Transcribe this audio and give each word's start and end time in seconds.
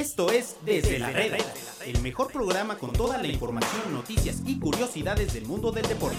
Esto 0.00 0.32
es 0.32 0.56
Desde 0.64 0.98
la 0.98 1.10
Reda, 1.10 1.36
el 1.84 2.00
mejor 2.00 2.32
programa 2.32 2.78
con 2.78 2.90
toda 2.90 3.18
la 3.18 3.26
información, 3.26 3.92
noticias 3.92 4.42
y 4.46 4.58
curiosidades 4.58 5.34
del 5.34 5.44
mundo 5.44 5.70
del 5.72 5.86
deporte. 5.86 6.16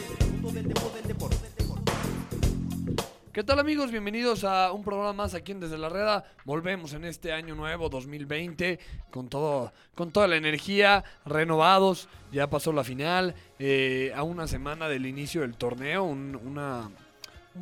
¿Qué 3.34 3.44
tal 3.44 3.58
amigos? 3.58 3.90
Bienvenidos 3.90 4.44
a 4.44 4.72
un 4.72 4.84
programa 4.84 5.14
más 5.14 5.34
aquí 5.34 5.54
en 5.54 5.62
Desde 5.62 5.80
la 5.80 5.90
Reda. 5.90 6.26
Volvemos 6.46 6.94
en 6.94 7.06
este 7.06 7.34
año 7.34 7.56
nuevo 7.56 7.90
2020 7.90 8.80
con 9.10 9.30
todo, 9.30 9.74
con 9.96 10.12
toda 10.12 10.28
la 10.28 10.36
energía, 10.36 11.04
renovados. 11.26 12.08
Ya 12.32 12.52
pasó 12.52 12.72
la 12.74 12.84
final, 12.84 13.34
eh, 13.58 14.12
a 14.16 14.22
una 14.22 14.46
semana 14.46 14.90
del 14.90 15.08
inicio 15.08 15.42
del 15.42 15.58
torneo, 15.58 16.04
un, 16.04 16.94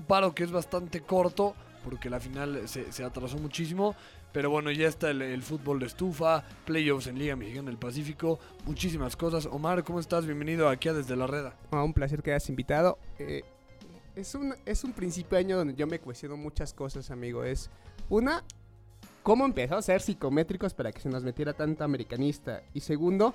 paro 0.05 0.35
que 0.35 0.43
es 0.43 0.51
bastante 0.51 0.99
corto 0.99 1.55
porque 1.85 2.09
la 2.09 2.19
final 2.19 2.67
se 2.67 3.03
atrasó 3.05 3.37
muchísimo. 3.37 3.95
Pero 4.31 4.51
bueno, 4.51 4.71
ya 4.71 4.87
está 4.87 5.09
el, 5.09 5.41
fútbol 5.41 5.79
de 5.79 5.87
estufa, 5.87 6.43
playoffs 6.65 7.07
en 7.07 7.17
Liga 7.17 7.35
Mexicana 7.35 7.69
del 7.69 7.79
Pacífico, 7.79 8.39
muchísimas 8.65 9.15
cosas. 9.15 9.47
Omar, 9.47 9.83
¿cómo 9.83 9.99
estás? 9.99 10.25
Bienvenido 10.25 10.69
aquí 10.69 10.87
a 10.87 10.93
Desde 10.93 11.15
la 11.15 11.25
Reda. 11.25 11.55
Ah, 11.71 11.83
un 11.83 11.93
placer 11.93 12.21
que 12.21 12.31
hayas 12.31 12.47
invitado. 12.49 12.99
Eh, 13.17 13.41
es, 14.15 14.35
un, 14.35 14.53
es 14.65 14.83
un 14.83 14.93
principio 14.93 15.37
de 15.37 15.45
año 15.45 15.57
donde 15.57 15.73
yo 15.73 15.87
me 15.87 15.99
cuestiono 15.99 16.37
muchas 16.37 16.73
cosas, 16.73 17.09
amigo. 17.09 17.43
Es 17.43 17.71
una, 18.07 18.43
cómo 19.23 19.45
empezó 19.45 19.77
a 19.77 19.81
ser 19.81 19.99
psicométricos 19.99 20.75
para 20.75 20.91
que 20.91 21.01
se 21.01 21.09
nos 21.09 21.23
metiera 21.23 21.53
tanto 21.53 21.83
americanista. 21.83 22.61
Y 22.75 22.81
segundo, 22.81 23.33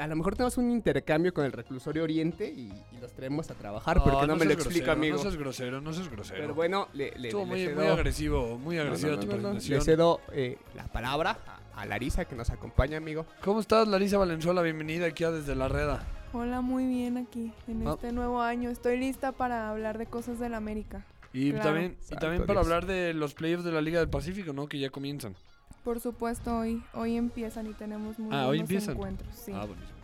a 0.00 0.06
lo 0.08 0.16
mejor 0.16 0.34
tenemos 0.34 0.56
un 0.56 0.70
intercambio 0.70 1.32
con 1.34 1.44
el 1.44 1.52
reclusorio 1.52 2.02
Oriente 2.04 2.48
y, 2.48 2.72
y 2.92 3.00
los 3.00 3.12
traemos 3.12 3.50
a 3.50 3.54
trabajar 3.54 4.02
porque 4.02 4.26
no, 4.26 4.36
me 4.36 4.44
lo 4.46 4.52
explico, 4.52 4.90
amigo. 4.90 5.16
No 5.16 5.22
seas 5.22 5.36
grosero, 5.36 5.80
no 5.80 5.92
seas 5.92 6.10
grosero. 6.10 6.40
Pero 6.40 6.54
bueno, 6.54 6.88
le, 6.94 7.12
le, 7.18 7.28
Estuvo 7.28 7.42
le 7.42 7.46
muy, 7.48 7.64
cedo, 7.66 7.76
muy 7.76 7.86
agresivo, 7.86 8.58
muy 8.58 8.76
No, 8.76 8.82
no, 8.84 8.88
agresiva 8.88 9.12
no, 9.12 9.20
tu 9.20 9.26
no, 9.26 9.32
no, 9.36 9.38
presentación. 9.50 9.78
le 9.78 9.84
cedo 9.84 10.20
eh, 10.32 10.58
la 10.74 10.84
palabra 10.84 11.38
a, 11.74 11.82
a 11.82 11.86
Larisa 11.86 12.24
que 12.24 12.34
nos 12.34 12.50
acompaña, 12.50 12.96
amigo. 12.96 13.26
¿Cómo 13.44 13.60
estás, 13.60 13.86
Larisa 13.88 14.18
Valenzuela? 14.18 14.62
Bienvenida 14.62 15.06
aquí 15.06 15.24
a 15.24 15.30
Desde 15.30 15.54
la 15.54 15.68
Reda. 15.68 16.04
Hola, 16.32 16.60
muy 16.60 16.86
bien 16.86 17.16
aquí 17.18 17.52
en 17.68 17.86
Ah. 17.86 17.92
este 17.94 18.12
nuevo 18.12 18.40
año. 18.40 18.70
Estoy 18.70 18.96
lista 18.98 19.32
para 19.32 19.68
hablar 19.70 19.98
de 19.98 20.06
cosas 20.06 20.38
del 20.38 20.54
América. 20.54 21.04
Y 21.32 21.50
Claro. 21.52 21.64
también, 21.66 21.96
y 22.00 22.04
Santo 22.04 22.20
también 22.20 22.46
para 22.46 22.60
Dios. 22.60 22.66
hablar 22.66 22.86
de 22.86 23.14
los 23.14 23.34
playoffs 23.34 23.64
de 23.64 23.72
la 23.72 23.80
Liga 23.80 24.00
del 24.00 24.08
Pacífico, 24.08 24.52
¿no? 24.52 24.66
Que 24.68 24.78
ya 24.78 24.90
comienzan. 24.90 25.34
Por 25.84 25.98
supuesto, 26.00 26.58
hoy, 26.58 26.82
hoy 26.94 27.16
empiezan 27.16 27.66
y 27.66 27.72
tenemos 27.72 28.18
muy 28.18 28.28
Ah, 28.34 28.42
hoy 28.42 28.58
buenos 28.58 28.62
empiezan. 28.70 28.94
encuentros. 28.94 29.34
Sí. 29.34 29.52
Ah, 29.54 29.64
buenísimo. 29.64 29.98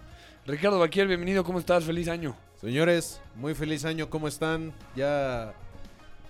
Ricardo 0.47 0.79
Baquier, 0.79 1.07
bienvenido, 1.09 1.45
¿cómo 1.45 1.59
estás? 1.59 1.85
Feliz 1.85 2.09
año. 2.09 2.35
Señores, 2.61 3.21
muy 3.35 3.55
feliz 3.55 3.85
año, 3.85 4.09
¿cómo 4.09 4.29
están? 4.29 4.73
Ya, 4.95 5.53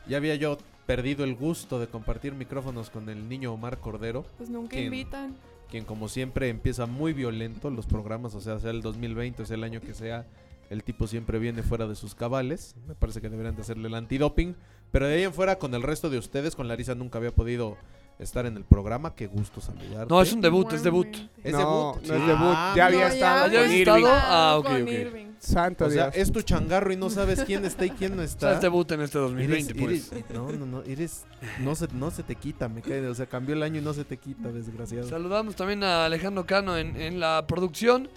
ya 0.09 0.17
había 0.17 0.35
yo 0.35 0.59
perdido 0.87 1.25
el 1.25 1.35
gusto 1.37 1.79
de 1.79 1.87
compartir 1.87 2.33
micrófonos 2.35 2.91
con 2.91 3.09
el 3.09 3.29
niño 3.29 3.53
Omar 3.53 3.79
Cordero, 3.79 4.25
Pues 4.37 4.51
nunca 4.51 4.79
invitan. 4.79 5.37
quien 5.71 5.85
como 5.85 6.09
siempre 6.09 6.49
empieza 6.49 6.87
muy 6.87 7.13
violento 7.13 7.71
los 7.71 7.87
programas, 7.87 8.35
o 8.35 8.41
sea, 8.41 8.59
sea 8.59 8.71
el 8.71 8.83
2020, 8.83 9.45
sea 9.47 9.57
el 9.57 9.65
año 9.65 9.81
que 9.81 9.95
sea, 9.95 10.27
el 10.71 10.83
tipo 10.83 11.07
siempre 11.07 11.39
viene 11.39 11.63
fuera 11.63 11.87
de 11.87 11.95
sus 11.95 12.17
cabales. 12.17 12.75
Me 12.89 12.95
parece 12.97 13.21
que 13.21 13.29
deberían 13.29 13.55
de 13.55 13.63
hacerle 13.63 13.87
el 13.87 13.95
antidoping. 13.95 14.57
Pero 14.91 15.07
de 15.07 15.15
ahí 15.15 15.23
en 15.23 15.33
fuera, 15.33 15.57
con 15.61 15.75
el 15.75 15.83
resto 15.83 16.11
de 16.11 16.19
ustedes, 16.19 16.57
con 16.57 16.67
Larisa 16.67 16.97
nunca 16.97 17.19
había 17.19 17.33
podido 17.33 17.77
estar 18.19 18.47
en 18.47 18.57
el 18.57 18.65
programa. 18.65 19.15
Qué 19.15 19.27
gusto 19.27 19.61
saludarte. 19.61 20.13
No, 20.13 20.23
es 20.23 20.33
un 20.33 20.41
debut, 20.41 20.73
es 20.73 20.83
debut. 20.83 21.09
¿Es 21.45 21.53
no, 21.53 21.59
debut? 21.59 22.09
no 22.09 22.15
es 22.15 22.27
debut. 22.27 22.55
Ah, 22.57 22.73
ya 22.77 22.83
No, 22.91 22.97
había 22.97 23.09
estado 23.09 23.53
¿Ya 23.53 23.63
Irving. 23.65 23.79
estado? 23.81 24.07
Ah, 24.11 24.57
ok, 24.59 24.67
ok. 24.83 25.27
Santo 25.39 25.85
O 25.85 25.91
sea, 25.91 26.11
Dios. 26.11 26.17
es 26.29 26.33
tu 26.33 26.41
changarro 26.43 26.93
y 26.93 26.97
no 26.97 27.11
sabes 27.11 27.43
quién 27.45 27.65
está 27.67 27.85
y 27.85 27.91
quién 27.91 28.17
no 28.17 28.23
O 28.23 28.25
está. 28.25 28.41
sea, 28.49 28.53
es 28.57 28.61
debut 28.63 28.91
en 28.91 29.03
este 29.03 29.19
2020, 29.19 29.73
Eres- 29.73 30.09
pues. 30.09 30.13
eres- 30.13 30.31
no, 30.35 30.51
no, 30.51 30.67
no, 30.67 30.83
eres, 30.83 31.25
no 31.61 31.75
se, 31.77 31.89
no 31.93 32.11
se 32.11 32.23
te 32.23 32.35
quita, 32.37 32.69
me 32.69 32.81
cae, 32.81 33.07
o 33.07 33.15
sea, 33.15 33.27
cambió 33.27 33.55
el 33.55 33.63
año 33.63 33.79
y 33.81 33.85
no 33.85 33.93
se 33.93 34.05
te 34.05 34.17
quita, 34.17 34.51
desgraciado. 34.51 35.07
Saludamos 35.09 35.55
también 35.55 35.85
a 35.85 36.07
Alejandro 36.07 36.47
Cano 36.47 36.77
en, 36.77 36.97
en 37.01 37.21
la 37.21 37.45
producción. 37.47 38.09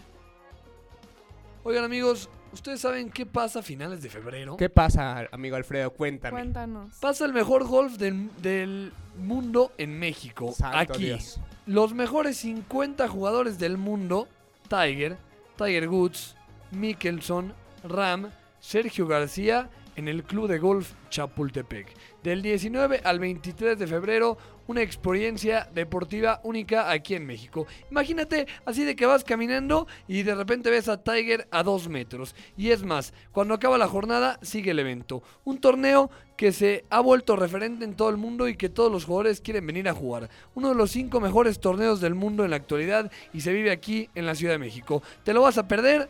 Oigan, 1.63 1.83
amigos, 1.83 2.29
¿ustedes 2.53 2.79
saben 2.79 3.09
qué 3.09 3.25
pasa 3.25 3.59
a 3.59 3.61
finales 3.61 4.02
de 4.02 4.09
febrero? 4.09 4.55
¿Qué 4.55 4.69
pasa, 4.69 5.27
amigo 5.31 5.58
Alfredo? 5.58 5.92
Cuéntame. 5.92 6.31
Cuéntanos. 6.31 6.95
Pasa 6.99 7.25
el 7.25 7.33
mejor 7.33 7.67
golf 7.67 7.97
del, 7.97 8.30
del 8.42 8.93
mundo 9.17 9.73
en 9.77 9.99
México. 9.99 10.53
Santo 10.55 10.93
aquí. 10.93 11.05
Dios. 11.05 11.39
Los 11.65 11.93
mejores 11.93 12.37
50 12.37 13.08
jugadores 13.09 13.59
del 13.59 13.77
mundo, 13.77 14.27
Tiger, 14.69 15.17
Tiger 15.58 15.89
Woods, 15.89 16.37
Mickelson, 16.71 17.53
Ram, 17.83 18.30
Sergio 18.61 19.05
García, 19.05 19.69
en 19.98 20.08
el 20.08 20.23
Club 20.23 20.48
de 20.48 20.59
Golf 20.59 20.93
Chapultepec. 21.09 21.93
Del 22.23 22.42
19 22.42 23.02
al 23.03 23.19
23 23.19 23.77
de 23.77 23.86
febrero, 23.86 24.37
una 24.69 24.83
experiencia 24.83 25.67
deportiva 25.73 26.41
única 26.43 26.91
aquí 26.91 27.15
en 27.15 27.25
México. 27.25 27.65
Imagínate 27.89 28.45
así 28.65 28.85
de 28.85 28.95
que 28.95 29.07
vas 29.07 29.23
caminando 29.23 29.87
y 30.07 30.21
de 30.21 30.35
repente 30.35 30.69
ves 30.69 30.87
a 30.87 31.02
Tiger 31.02 31.47
a 31.49 31.63
dos 31.63 31.89
metros. 31.89 32.35
Y 32.55 32.69
es 32.69 32.83
más, 32.83 33.11
cuando 33.31 33.55
acaba 33.55 33.80
la 33.80 33.87
jornada 33.87 34.37
sigue 34.43 34.69
el 34.69 34.77
evento. 34.77 35.23
Un 35.43 35.59
torneo 35.59 36.11
que 36.37 36.52
se 36.52 36.85
ha 36.91 36.99
vuelto 36.99 37.35
referente 37.35 37.83
en 37.83 37.95
todo 37.95 38.09
el 38.09 38.17
mundo 38.17 38.47
y 38.47 38.55
que 38.55 38.69
todos 38.69 38.91
los 38.91 39.05
jugadores 39.05 39.41
quieren 39.41 39.65
venir 39.65 39.89
a 39.89 39.95
jugar. 39.95 40.30
Uno 40.53 40.69
de 40.69 40.75
los 40.75 40.91
cinco 40.91 41.19
mejores 41.19 41.59
torneos 41.59 41.99
del 41.99 42.13
mundo 42.13 42.45
en 42.45 42.51
la 42.51 42.57
actualidad 42.57 43.11
y 43.33 43.41
se 43.41 43.51
vive 43.51 43.71
aquí 43.71 44.07
en 44.13 44.27
la 44.27 44.36
Ciudad 44.36 44.53
de 44.53 44.59
México. 44.59 45.01
¿Te 45.23 45.33
lo 45.33 45.41
vas 45.41 45.57
a 45.57 45.67
perder? 45.67 46.07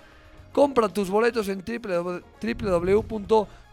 Compra 0.53 0.89
tus 0.89 1.09
boletos 1.09 1.47
en 1.47 1.63
www- 1.63 2.23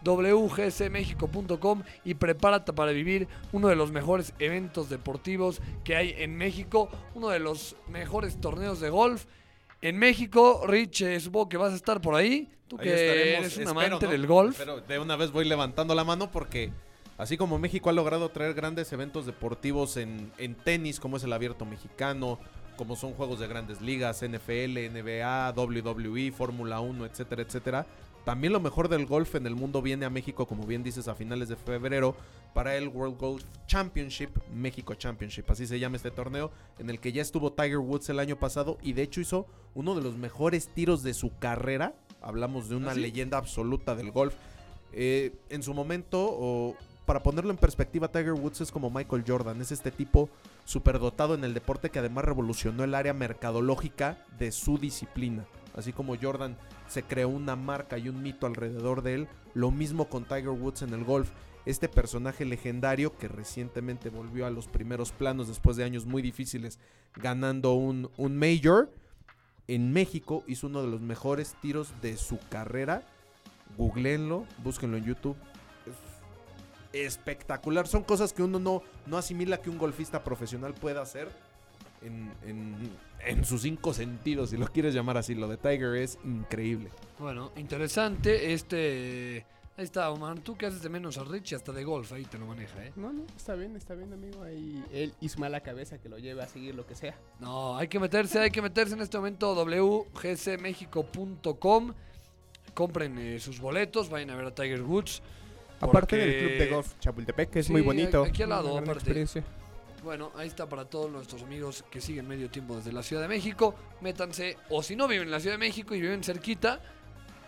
www.wgsmexico.com 0.03 1.83
y 2.05 2.13
prepárate 2.13 2.73
para 2.73 2.91
vivir 2.91 3.27
uno 3.51 3.67
de 3.67 3.75
los 3.75 3.91
mejores 3.91 4.33
eventos 4.39 4.89
deportivos 4.89 5.61
que 5.83 5.95
hay 5.95 6.13
en 6.17 6.35
México, 6.37 6.89
uno 7.15 7.29
de 7.29 7.39
los 7.39 7.75
mejores 7.87 8.39
torneos 8.39 8.79
de 8.79 8.89
golf 8.89 9.25
en 9.81 9.97
México. 9.97 10.63
Rich, 10.67 11.01
eh, 11.01 11.19
supongo 11.19 11.49
que 11.49 11.57
vas 11.57 11.73
a 11.73 11.75
estar 11.75 12.01
por 12.01 12.15
ahí. 12.15 12.49
Tú 12.67 12.77
Ahí 12.79 12.83
que 12.85 12.93
estaremos, 12.93 13.39
eres 13.39 13.57
un 13.57 13.63
espero, 13.63 13.79
amante 13.79 14.05
¿no? 14.05 14.11
del 14.11 14.27
golf. 14.27 14.57
Pero 14.57 14.81
de 14.81 14.99
una 14.99 15.15
vez 15.15 15.31
voy 15.31 15.45
levantando 15.45 15.95
la 15.95 16.03
mano 16.03 16.31
porque 16.31 16.71
así 17.17 17.37
como 17.37 17.57
México 17.59 17.89
ha 17.89 17.93
logrado 17.93 18.29
traer 18.29 18.53
grandes 18.53 18.91
eventos 18.91 19.25
deportivos 19.25 19.97
en, 19.97 20.31
en 20.37 20.55
tenis, 20.55 20.99
como 20.99 21.17
es 21.17 21.23
el 21.23 21.33
abierto 21.33 21.65
mexicano, 21.65 22.39
como 22.77 22.95
son 22.95 23.13
juegos 23.13 23.39
de 23.39 23.47
grandes 23.47 23.81
ligas, 23.81 24.21
NFL, 24.21 24.77
NBA, 24.93 25.53
WWE, 25.55 26.31
Fórmula 26.31 26.79
1, 26.79 27.05
etcétera, 27.05 27.41
etcétera. 27.41 27.85
También 28.23 28.51
lo 28.51 28.59
mejor 28.59 28.89
del 28.89 29.05
golf 29.05 29.35
en 29.35 29.47
el 29.47 29.55
mundo 29.55 29.81
viene 29.81 30.05
a 30.05 30.09
México, 30.09 30.45
como 30.45 30.65
bien 30.65 30.83
dices, 30.83 31.07
a 31.07 31.15
finales 31.15 31.47
de 31.47 31.55
febrero 31.55 32.15
para 32.53 32.75
el 32.75 32.89
World 32.89 33.17
Golf 33.17 33.43
Championship, 33.67 34.29
México 34.53 34.95
Championship, 34.95 35.49
así 35.49 35.65
se 35.65 35.79
llama 35.79 35.95
este 35.95 36.11
torneo, 36.11 36.51
en 36.77 36.89
el 36.89 36.99
que 36.99 37.11
ya 37.13 37.21
estuvo 37.21 37.53
Tiger 37.53 37.77
Woods 37.77 38.09
el 38.09 38.19
año 38.19 38.37
pasado 38.37 38.77
y 38.81 38.93
de 38.93 39.03
hecho 39.03 39.21
hizo 39.21 39.47
uno 39.75 39.95
de 39.95 40.01
los 40.01 40.17
mejores 40.17 40.67
tiros 40.73 41.03
de 41.03 41.13
su 41.13 41.37
carrera. 41.37 41.93
Hablamos 42.21 42.67
de 42.67 42.75
una 42.75 42.91
¿Ah, 42.91 42.95
sí? 42.95 42.99
leyenda 42.99 43.37
absoluta 43.37 43.95
del 43.95 44.11
golf. 44.11 44.33
Eh, 44.91 45.33
en 45.49 45.63
su 45.63 45.73
momento, 45.73 46.19
o 46.19 46.75
para 47.07 47.23
ponerlo 47.23 47.51
en 47.51 47.57
perspectiva, 47.57 48.09
Tiger 48.09 48.33
Woods 48.33 48.59
es 48.59 48.69
como 48.69 48.89
Michael 48.91 49.23
Jordan, 49.25 49.61
es 49.61 49.71
este 49.71 49.91
tipo 49.91 50.29
superdotado 50.65 51.35
en 51.35 51.45
el 51.45 51.53
deporte 51.53 51.89
que 51.89 51.99
además 51.99 52.25
revolucionó 52.25 52.83
el 52.83 52.93
área 52.93 53.13
mercadológica 53.13 54.17
de 54.37 54.51
su 54.51 54.77
disciplina. 54.77 55.45
Así 55.73 55.93
como 55.93 56.17
Jordan 56.21 56.57
se 56.89 57.03
creó 57.03 57.29
una 57.29 57.55
marca 57.55 57.97
y 57.97 58.09
un 58.09 58.21
mito 58.21 58.45
alrededor 58.45 59.03
de 59.03 59.13
él, 59.13 59.27
lo 59.53 59.71
mismo 59.71 60.09
con 60.09 60.25
Tiger 60.25 60.49
Woods 60.49 60.81
en 60.81 60.93
el 60.93 61.05
golf. 61.05 61.31
Este 61.65 61.87
personaje 61.87 62.43
legendario 62.43 63.17
que 63.17 63.29
recientemente 63.29 64.09
volvió 64.09 64.45
a 64.45 64.49
los 64.51 64.67
primeros 64.67 65.13
planos 65.13 65.47
después 65.47 65.77
de 65.77 65.85
años 65.85 66.05
muy 66.05 66.21
difíciles 66.21 66.77
ganando 67.15 67.73
un, 67.73 68.11
un 68.17 68.37
major, 68.37 68.91
en 69.69 69.93
México 69.93 70.43
hizo 70.45 70.67
uno 70.67 70.81
de 70.81 70.89
los 70.89 70.99
mejores 70.99 71.55
tiros 71.61 71.93
de 72.01 72.17
su 72.17 72.37
carrera. 72.49 73.03
Googleenlo, 73.77 74.45
búsquenlo 74.61 74.97
en 74.97 75.05
YouTube. 75.05 75.37
Es 75.85 76.16
espectacular. 77.01 77.87
Son 77.87 78.03
cosas 78.03 78.33
que 78.33 78.43
uno 78.43 78.59
no, 78.59 78.81
no 79.05 79.17
asimila 79.17 79.61
que 79.61 79.69
un 79.69 79.77
golfista 79.77 80.23
profesional 80.23 80.73
pueda 80.73 81.01
hacer 81.01 81.29
en, 82.01 82.31
en- 82.45 82.89
en 83.25 83.43
sus 83.45 83.61
cinco 83.63 83.93
sentidos, 83.93 84.51
si 84.51 84.57
lo 84.57 84.67
quieres 84.67 84.93
llamar 84.93 85.17
así. 85.17 85.33
Lo 85.35 85.47
de 85.47 85.57
Tiger 85.57 85.95
es 85.95 86.17
increíble. 86.23 86.89
Bueno, 87.19 87.51
interesante. 87.57 88.53
Este. 88.53 89.45
Ahí 89.75 89.83
está, 89.83 90.09
Omar. 90.09 90.39
Tú 90.39 90.57
que 90.57 90.65
haces 90.65 90.81
de 90.81 90.89
menos 90.89 91.19
a 91.19 91.23
Rich 91.23 91.51
y 91.51 91.55
hasta 91.55 91.71
de 91.71 91.83
golf, 91.83 92.11
ahí 92.11 92.25
te 92.25 92.39
lo 92.39 92.47
maneja, 92.47 92.83
¿eh? 92.83 92.91
No, 92.95 93.13
no, 93.13 93.23
está 93.35 93.53
bien, 93.53 93.75
está 93.75 93.93
bien, 93.93 94.11
amigo. 94.11 94.41
Ahí 94.41 94.83
él 94.91 95.13
y 95.21 95.29
su 95.29 95.39
mala 95.39 95.61
cabeza 95.61 95.99
que 95.99 96.09
lo 96.09 96.17
lleve 96.17 96.41
a 96.41 96.47
seguir 96.47 96.73
lo 96.73 96.87
que 96.87 96.95
sea. 96.95 97.15
No, 97.39 97.77
hay 97.77 97.87
que 97.87 97.99
meterse, 97.99 98.39
hay 98.39 98.49
que 98.49 98.63
meterse 98.63 98.95
en 98.95 99.01
este 99.01 99.17
momento 99.17 99.53
wgcmexico.com. 99.53 101.93
Compren 102.73 103.17
eh, 103.17 103.39
sus 103.39 103.59
boletos, 103.59 104.09
vayan 104.09 104.29
a 104.31 104.35
ver 104.35 104.45
a 104.47 104.55
Tiger 104.55 104.83
Woods. 104.83 105.21
Aparte 105.79 105.91
Porque- 105.99 106.17
del 106.17 106.39
club 106.39 106.57
de 106.59 106.67
golf 106.67 106.93
Chapultepec, 106.99 107.49
que 107.49 107.59
es 107.59 107.65
Sí, 107.67 107.71
muy 107.71 107.81
bonito. 107.81 108.23
aquí 108.23 108.43
al 108.43 108.49
lado, 108.49 108.71
aparte. 108.77 108.93
experiencia. 108.93 109.43
Bueno, 110.03 110.31
ahí 110.35 110.47
está 110.47 110.67
para 110.67 110.85
todos 110.85 111.11
nuestros 111.11 111.43
amigos 111.43 111.83
que 111.91 111.99
siguen 112.01 112.27
medio 112.27 112.49
tiempo 112.49 112.75
desde 112.77 112.91
la 112.93 113.03
Ciudad 113.03 113.21
de 113.21 113.27
México. 113.27 113.75
Métanse, 114.01 114.57
o 114.69 114.81
si 114.81 114.95
no 114.95 115.07
viven 115.07 115.25
en 115.27 115.31
la 115.31 115.39
Ciudad 115.39 115.55
de 115.55 115.59
México 115.59 115.93
y 115.95 116.01
viven 116.01 116.23
cerquita, 116.23 116.79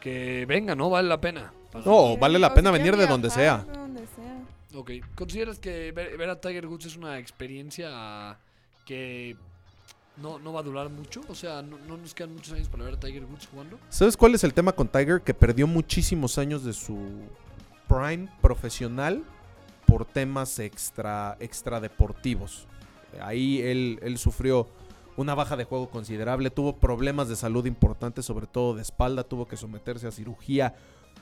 que 0.01 0.45
vengan, 0.47 0.77
¿no? 0.77 0.89
Vale 0.89 1.07
la 1.07 1.19
pena. 1.21 1.53
No, 1.85 2.17
vale 2.17 2.39
la 2.39 2.53
pena 2.53 2.71
venir 2.71 2.95
de 2.97 3.05
donde 3.07 3.29
sea. 3.29 3.59
de 3.59 3.73
donde 3.77 4.01
sea. 4.07 4.39
Ok, 4.75 4.91
¿consideras 5.15 5.59
que 5.59 5.91
ver, 5.91 6.17
ver 6.17 6.29
a 6.29 6.39
Tiger 6.39 6.67
Woods 6.67 6.85
es 6.85 6.95
una 6.97 7.17
experiencia 7.19 8.37
que 8.85 9.35
no, 10.17 10.37
no 10.39 10.51
va 10.53 10.59
a 10.59 10.63
durar 10.63 10.89
mucho. 10.89 11.21
O 11.29 11.35
sea, 11.35 11.61
no, 11.61 11.77
no 11.87 11.97
nos 11.97 12.13
quedan 12.13 12.33
muchos 12.33 12.53
años 12.53 12.67
para 12.69 12.83
ver 12.83 12.95
a 12.95 12.99
Tiger 12.99 13.23
Woods 13.25 13.47
jugando. 13.47 13.79
¿Sabes 13.89 14.17
cuál 14.17 14.35
es 14.35 14.43
el 14.43 14.53
tema 14.53 14.71
con 14.73 14.87
Tiger? 14.87 15.21
Que 15.21 15.33
perdió 15.33 15.65
muchísimos 15.67 16.37
años 16.37 16.63
de 16.63 16.73
su 16.73 16.97
prime 17.89 18.29
profesional 18.41 19.23
por 19.85 20.05
temas 20.05 20.59
extra, 20.59 21.35
extra 21.39 21.81
deportivos. 21.81 22.67
Ahí 23.21 23.61
él, 23.61 23.99
él 24.03 24.17
sufrió 24.19 24.67
una 25.17 25.35
baja 25.35 25.57
de 25.57 25.65
juego 25.65 25.89
considerable, 25.89 26.51
tuvo 26.51 26.77
problemas 26.77 27.27
de 27.27 27.35
salud 27.35 27.65
importantes, 27.65 28.23
sobre 28.23 28.47
todo 28.47 28.75
de 28.75 28.83
espalda, 28.83 29.23
tuvo 29.23 29.47
que 29.47 29.57
someterse 29.57 30.07
a 30.07 30.11
cirugía. 30.11 30.75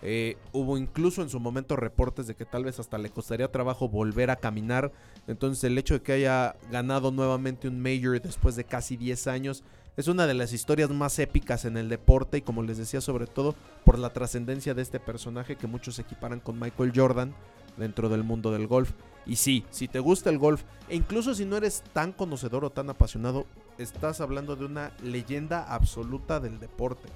Eh, 0.04 0.38
hubo 0.52 0.78
incluso 0.78 1.24
en 1.24 1.30
su 1.30 1.40
momento 1.40 1.76
reportes 1.76 2.28
de 2.28 2.36
que 2.36 2.46
tal 2.46 2.64
vez 2.64 2.80
hasta 2.80 3.00
le 3.00 3.10
costaría 3.10 3.52
trabajo 3.52 3.90
volver 3.90 4.30
a 4.30 4.36
caminar. 4.36 4.92
Entonces 5.26 5.64
el 5.64 5.78
hecho 5.78 5.96
de 5.96 6.02
que 6.02 6.12
haya 6.12 6.56
ganado 6.70 7.10
nuevamente 7.10 7.68
un 7.68 7.82
Major 7.82 8.22
después 8.22 8.56
de 8.56 8.66
casi 8.66 8.98
10 8.98 9.26
años 9.28 9.64
es 9.98 10.08
una 10.08 10.28
de 10.28 10.36
las 10.36 10.54
historias 10.54 10.92
más 10.92 11.18
épicas 11.18 11.66
en 11.66 11.76
el 11.76 11.90
deporte 11.90 12.38
y 12.38 12.42
como 12.42 12.62
les 12.62 12.78
decía 12.78 13.02
sobre 13.02 13.26
todo 13.26 13.56
por 13.84 13.98
la 13.98 14.14
trascendencia 14.14 14.76
de 14.76 14.84
este 14.84 15.00
personaje 15.00 15.56
que 15.56 15.68
muchos 15.68 15.98
equiparan 15.98 16.40
con 16.40 16.60
Michael 16.60 16.94
Jordan 16.96 17.34
dentro 17.78 18.08
del 18.08 18.24
mundo 18.24 18.52
del 18.52 18.68
golf. 18.68 18.92
Y 19.26 19.38
sí, 19.38 19.66
si 19.72 19.88
te 19.88 20.00
gusta 20.00 20.30
el 20.30 20.38
golf 20.38 20.64
e 20.88 20.96
incluso 20.96 21.34
si 21.34 21.46
no 21.46 21.58
eres 21.58 21.84
tan 21.94 22.14
conocedor 22.14 22.64
o 22.64 22.70
tan 22.70 22.90
apasionado, 22.92 23.48
estás 23.80 24.22
hablando 24.22 24.56
de 24.56 24.66
una 24.66 24.92
leyenda 25.02 25.64
absoluta 25.64 26.40
del 26.40 26.60
deporte. 26.60 27.10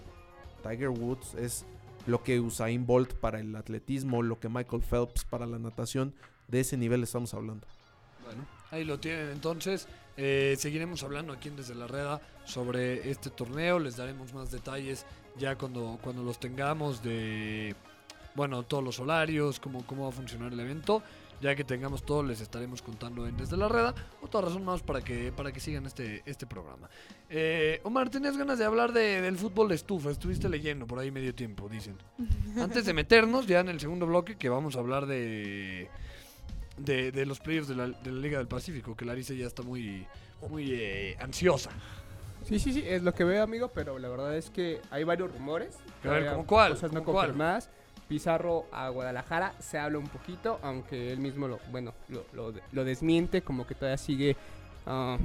Tiger 0.63 0.89
Woods 0.89 1.35
es 1.35 1.65
lo 2.07 2.23
que 2.23 2.39
Usain 2.39 2.85
Bolt 2.87 3.13
para 3.13 3.39
el 3.39 3.55
atletismo, 3.55 4.23
lo 4.23 4.39
que 4.39 4.49
Michael 4.49 4.81
Phelps 4.81 5.23
para 5.23 5.45
la 5.45 5.59
natación, 5.59 6.15
de 6.47 6.61
ese 6.61 6.77
nivel 6.77 7.03
estamos 7.03 7.33
hablando. 7.35 7.67
Bueno, 8.25 8.45
ahí 8.71 8.83
lo 8.83 8.99
tienen 8.99 9.29
entonces. 9.29 9.87
Eh, 10.23 10.55
seguiremos 10.59 11.01
hablando 11.01 11.33
aquí 11.33 11.47
en 11.49 11.55
Desde 11.55 11.73
la 11.73 11.87
Reda 11.87 12.21
sobre 12.45 13.09
este 13.09 13.31
torneo. 13.31 13.79
Les 13.79 13.97
daremos 13.97 14.35
más 14.35 14.51
detalles 14.51 15.03
ya 15.39 15.55
cuando, 15.57 15.97
cuando 16.03 16.21
los 16.21 16.39
tengamos 16.39 17.01
de, 17.01 17.75
bueno, 18.35 18.61
todos 18.61 18.83
los 18.83 18.99
horarios, 18.99 19.59
cómo, 19.59 19.83
cómo 19.87 20.03
va 20.03 20.09
a 20.09 20.11
funcionar 20.11 20.53
el 20.53 20.59
evento. 20.59 21.01
Ya 21.41 21.55
que 21.55 21.63
tengamos 21.63 22.03
todo, 22.03 22.21
les 22.21 22.39
estaremos 22.39 22.83
contando 22.83 23.25
en 23.25 23.35
Desde 23.35 23.57
la 23.57 23.67
Reda. 23.67 23.95
Otra 24.21 24.41
razón 24.41 24.63
más 24.63 24.83
para 24.83 25.01
que, 25.01 25.31
para 25.31 25.51
que 25.51 25.59
sigan 25.59 25.87
este, 25.87 26.21
este 26.27 26.45
programa. 26.45 26.87
Eh, 27.31 27.81
Omar, 27.83 28.11
tenías 28.11 28.37
ganas 28.37 28.59
de 28.59 28.65
hablar 28.65 28.93
de- 28.93 29.21
del 29.21 29.37
fútbol 29.37 29.69
de 29.69 29.73
estufa. 29.75 30.11
Estuviste 30.11 30.47
leyendo 30.49 30.85
por 30.85 30.99
ahí 30.99 31.09
medio 31.09 31.33
tiempo, 31.33 31.67
dicen. 31.67 31.97
Antes 32.61 32.85
de 32.85 32.93
meternos 32.93 33.47
ya 33.47 33.61
en 33.61 33.69
el 33.69 33.79
segundo 33.79 34.05
bloque, 34.05 34.35
que 34.37 34.49
vamos 34.49 34.75
a 34.75 34.79
hablar 34.81 35.07
de, 35.07 35.89
de, 36.77 37.11
de 37.11 37.25
los 37.25 37.39
playoffs 37.39 37.67
de 37.67 37.75
la, 37.75 37.87
de 37.87 38.11
la 38.11 38.19
Liga 38.21 38.37
del 38.37 38.47
Pacífico, 38.47 38.95
que 38.95 39.05
Larissa 39.05 39.33
ya 39.33 39.47
está 39.47 39.63
muy, 39.63 40.05
muy 40.49 40.71
eh, 40.71 41.17
ansiosa. 41.19 41.71
Sí, 42.43 42.57
sí, 42.59 42.73
sí, 42.73 42.83
es 42.85 43.03
lo 43.03 43.13
que 43.13 43.23
veo, 43.23 43.43
amigo, 43.43 43.67
pero 43.69 43.99
la 43.99 44.09
verdad 44.09 44.35
es 44.35 44.49
que 44.49 44.81
hay 44.89 45.03
varios 45.03 45.31
rumores. 45.31 45.77
A 46.03 46.09
ver, 46.09 46.31
¿cómo 46.31 46.47
cuál? 46.47 46.73
Cosas 46.73 46.91
no. 46.91 47.03
Pizarro 48.07 48.65
a 48.73 48.89
Guadalajara 48.89 49.53
se 49.59 49.77
habla 49.77 49.97
un 49.99 50.07
poquito, 50.07 50.59
aunque 50.63 51.13
él 51.13 51.19
mismo 51.19 51.47
lo, 51.47 51.59
bueno, 51.71 51.93
lo, 52.09 52.25
lo- 52.33 52.53
lo 52.71 52.83
desmiente, 52.83 53.41
como 53.41 53.65
que 53.65 53.73
todavía 53.75 53.97
sigue, 53.97 54.35
ah, 54.85 55.17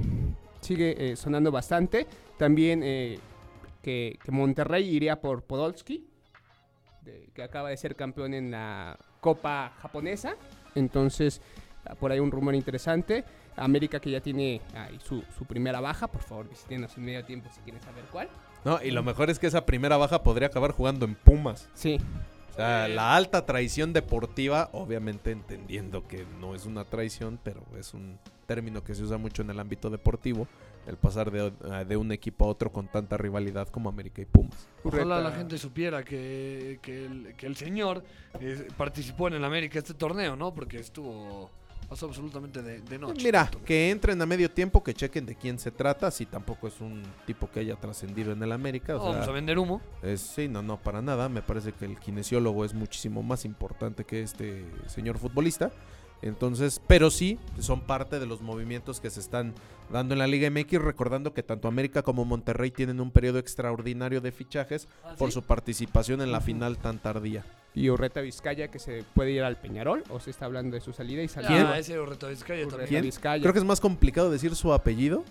sigue 0.61 1.11
eh, 1.11 1.15
sonando 1.17 1.51
bastante. 1.51 2.07
También 2.37 2.81
eh, 2.83 3.19
que, 3.81 4.17
que 4.23 4.31
Monterrey 4.31 4.87
iría 4.87 5.19
por 5.19 5.41
Podolski, 5.43 6.07
de- 7.01 7.27
que 7.33 7.43
acaba 7.43 7.69
de 7.71 7.77
ser 7.77 7.95
campeón 7.95 8.33
en 8.33 8.51
la 8.51 8.97
Copa 9.19 9.73
japonesa. 9.81 10.35
Entonces, 10.77 11.41
ah, 11.85 11.95
por 11.95 12.11
ahí 12.11 12.19
un 12.19 12.31
rumor 12.31 12.55
interesante. 12.55 13.23
América 13.55 13.99
que 13.99 14.11
ya 14.11 14.21
tiene 14.21 14.61
ahí 14.75 14.99
su, 15.03 15.23
su 15.37 15.45
primera 15.45 15.81
baja, 15.81 16.07
por 16.07 16.21
favor 16.21 16.47
visítenos 16.47 16.95
en 16.95 17.05
medio 17.05 17.25
tiempo 17.25 17.49
si 17.51 17.59
quieren 17.61 17.81
saber 17.81 18.03
cuál. 18.11 18.29
No, 18.63 18.79
y 18.83 18.91
lo 18.91 19.01
mejor 19.01 19.29
es 19.31 19.39
que 19.39 19.47
esa 19.47 19.65
primera 19.65 19.97
baja 19.97 20.21
podría 20.21 20.47
acabar 20.49 20.71
jugando 20.71 21.05
en 21.05 21.15
Pumas. 21.15 21.67
Sí, 21.73 21.97
O 22.51 22.55
sea, 22.55 22.85
Eh. 22.87 22.89
la 22.89 23.15
alta 23.15 23.45
traición 23.45 23.93
deportiva, 23.93 24.69
obviamente 24.73 25.31
entendiendo 25.31 26.07
que 26.07 26.25
no 26.39 26.53
es 26.55 26.65
una 26.65 26.83
traición, 26.85 27.39
pero 27.43 27.61
es 27.79 27.93
un 27.95 28.19
término 28.45 28.83
que 28.83 28.93
se 28.95 29.03
usa 29.03 29.17
mucho 29.17 29.41
en 29.41 29.49
el 29.51 29.59
ámbito 29.59 29.89
deportivo, 29.89 30.47
el 30.87 30.95
pasar 30.97 31.29
de, 31.31 31.51
de 31.85 31.97
un 31.97 32.11
equipo 32.11 32.45
a 32.45 32.47
otro 32.47 32.71
con 32.71 32.87
tanta 32.87 33.17
rivalidad 33.17 33.67
como 33.67 33.89
América 33.89 34.21
y 34.21 34.25
Pumas. 34.25 34.67
Ojalá 34.83 35.19
la 35.19 35.31
gente 35.31 35.57
supiera 35.57 36.03
que, 36.03 36.79
que, 36.81 37.05
el, 37.05 37.35
que 37.35 37.45
el 37.45 37.55
señor 37.57 38.03
eh, 38.39 38.67
participó 38.77 39.27
en 39.27 39.35
el 39.35 39.43
América 39.43 39.79
este 39.79 39.93
torneo, 39.93 40.35
¿no? 40.37 40.53
Porque 40.53 40.79
estuvo, 40.79 41.49
pasó 41.89 42.05
absolutamente 42.05 42.61
de, 42.61 42.79
de 42.79 42.99
noche. 42.99 43.21
Mira, 43.23 43.51
que 43.65 43.91
entren 43.91 44.21
a 44.21 44.25
medio 44.25 44.49
tiempo, 44.49 44.81
que 44.81 44.93
chequen 44.93 45.25
de 45.25 45.35
quién 45.35 45.59
se 45.59 45.71
trata, 45.71 46.09
si 46.09 46.25
tampoco 46.25 46.67
es 46.69 46.79
un 46.79 47.03
tipo 47.25 47.51
que 47.51 47.59
haya 47.59 47.75
trascendido 47.75 48.31
en 48.31 48.41
el 48.41 48.53
América. 48.53 48.93
No 48.93 48.99
O 48.99 49.01
sea, 49.03 49.11
vamos 49.11 49.27
a 49.27 49.31
vender 49.31 49.59
humo. 49.59 49.81
Es, 50.01 50.21
sí, 50.21 50.47
no, 50.47 50.61
no, 50.61 50.77
para 50.77 51.01
nada. 51.01 51.27
Me 51.27 51.41
parece 51.41 51.73
que 51.73 51.83
el 51.83 51.99
kinesiólogo 51.99 52.63
es 52.63 52.73
muchísimo 52.73 53.23
más 53.23 53.43
importante 53.43 54.05
que 54.05 54.21
este 54.21 54.65
señor 54.87 55.17
futbolista. 55.17 55.71
Entonces, 56.21 56.81
pero 56.87 57.11
sí, 57.11 57.37
son 57.59 57.81
parte 57.81 58.19
de 58.19 58.25
los 58.25 58.41
movimientos 58.41 58.99
que 58.99 59.09
se 59.09 59.19
están 59.19 59.53
dando 59.91 60.13
en 60.15 60.19
la 60.19 60.27
Liga 60.27 60.49
MX, 60.49 60.81
recordando 60.81 61.33
que 61.33 61.43
tanto 61.43 61.67
América 61.67 62.01
como 62.01 62.25
Monterrey 62.25 62.71
tienen 62.71 62.99
un 62.99 63.11
periodo 63.11 63.39
extraordinario 63.39 64.19
de 64.19 64.31
fichajes 64.31 64.87
por 65.17 65.31
su 65.31 65.43
participación 65.43 66.21
en 66.21 66.31
la 66.31 66.41
final 66.41 66.77
tan 66.77 66.99
tardía. 66.99 67.45
y 67.75 67.89
Urreta 67.91 68.21
Vizcaya 68.21 68.69
que 68.69 68.79
se 68.79 69.03
puede 69.13 69.31
ir 69.31 69.43
al 69.43 69.57
Peñarol, 69.57 70.03
o 70.09 70.19
se 70.19 70.31
está 70.31 70.45
hablando 70.45 70.73
de 70.75 70.81
su 70.81 70.93
salida 70.93 71.21
y 71.21 71.27
¿Quién? 71.27 71.45
salida. 71.45 71.71
Ah, 71.73 71.77
ese 71.79 71.99
Urreta 71.99 72.27
Vizcaya 72.27 72.61
Urreta 72.61 72.69
también. 72.77 72.89
¿Quién? 72.89 73.03
Vizcaya. 73.03 73.41
Creo 73.41 73.53
que 73.53 73.59
es 73.59 73.65
más 73.65 73.79
complicado 73.79 74.31
decir 74.31 74.55
su 74.55 74.73
apellido 74.73 75.23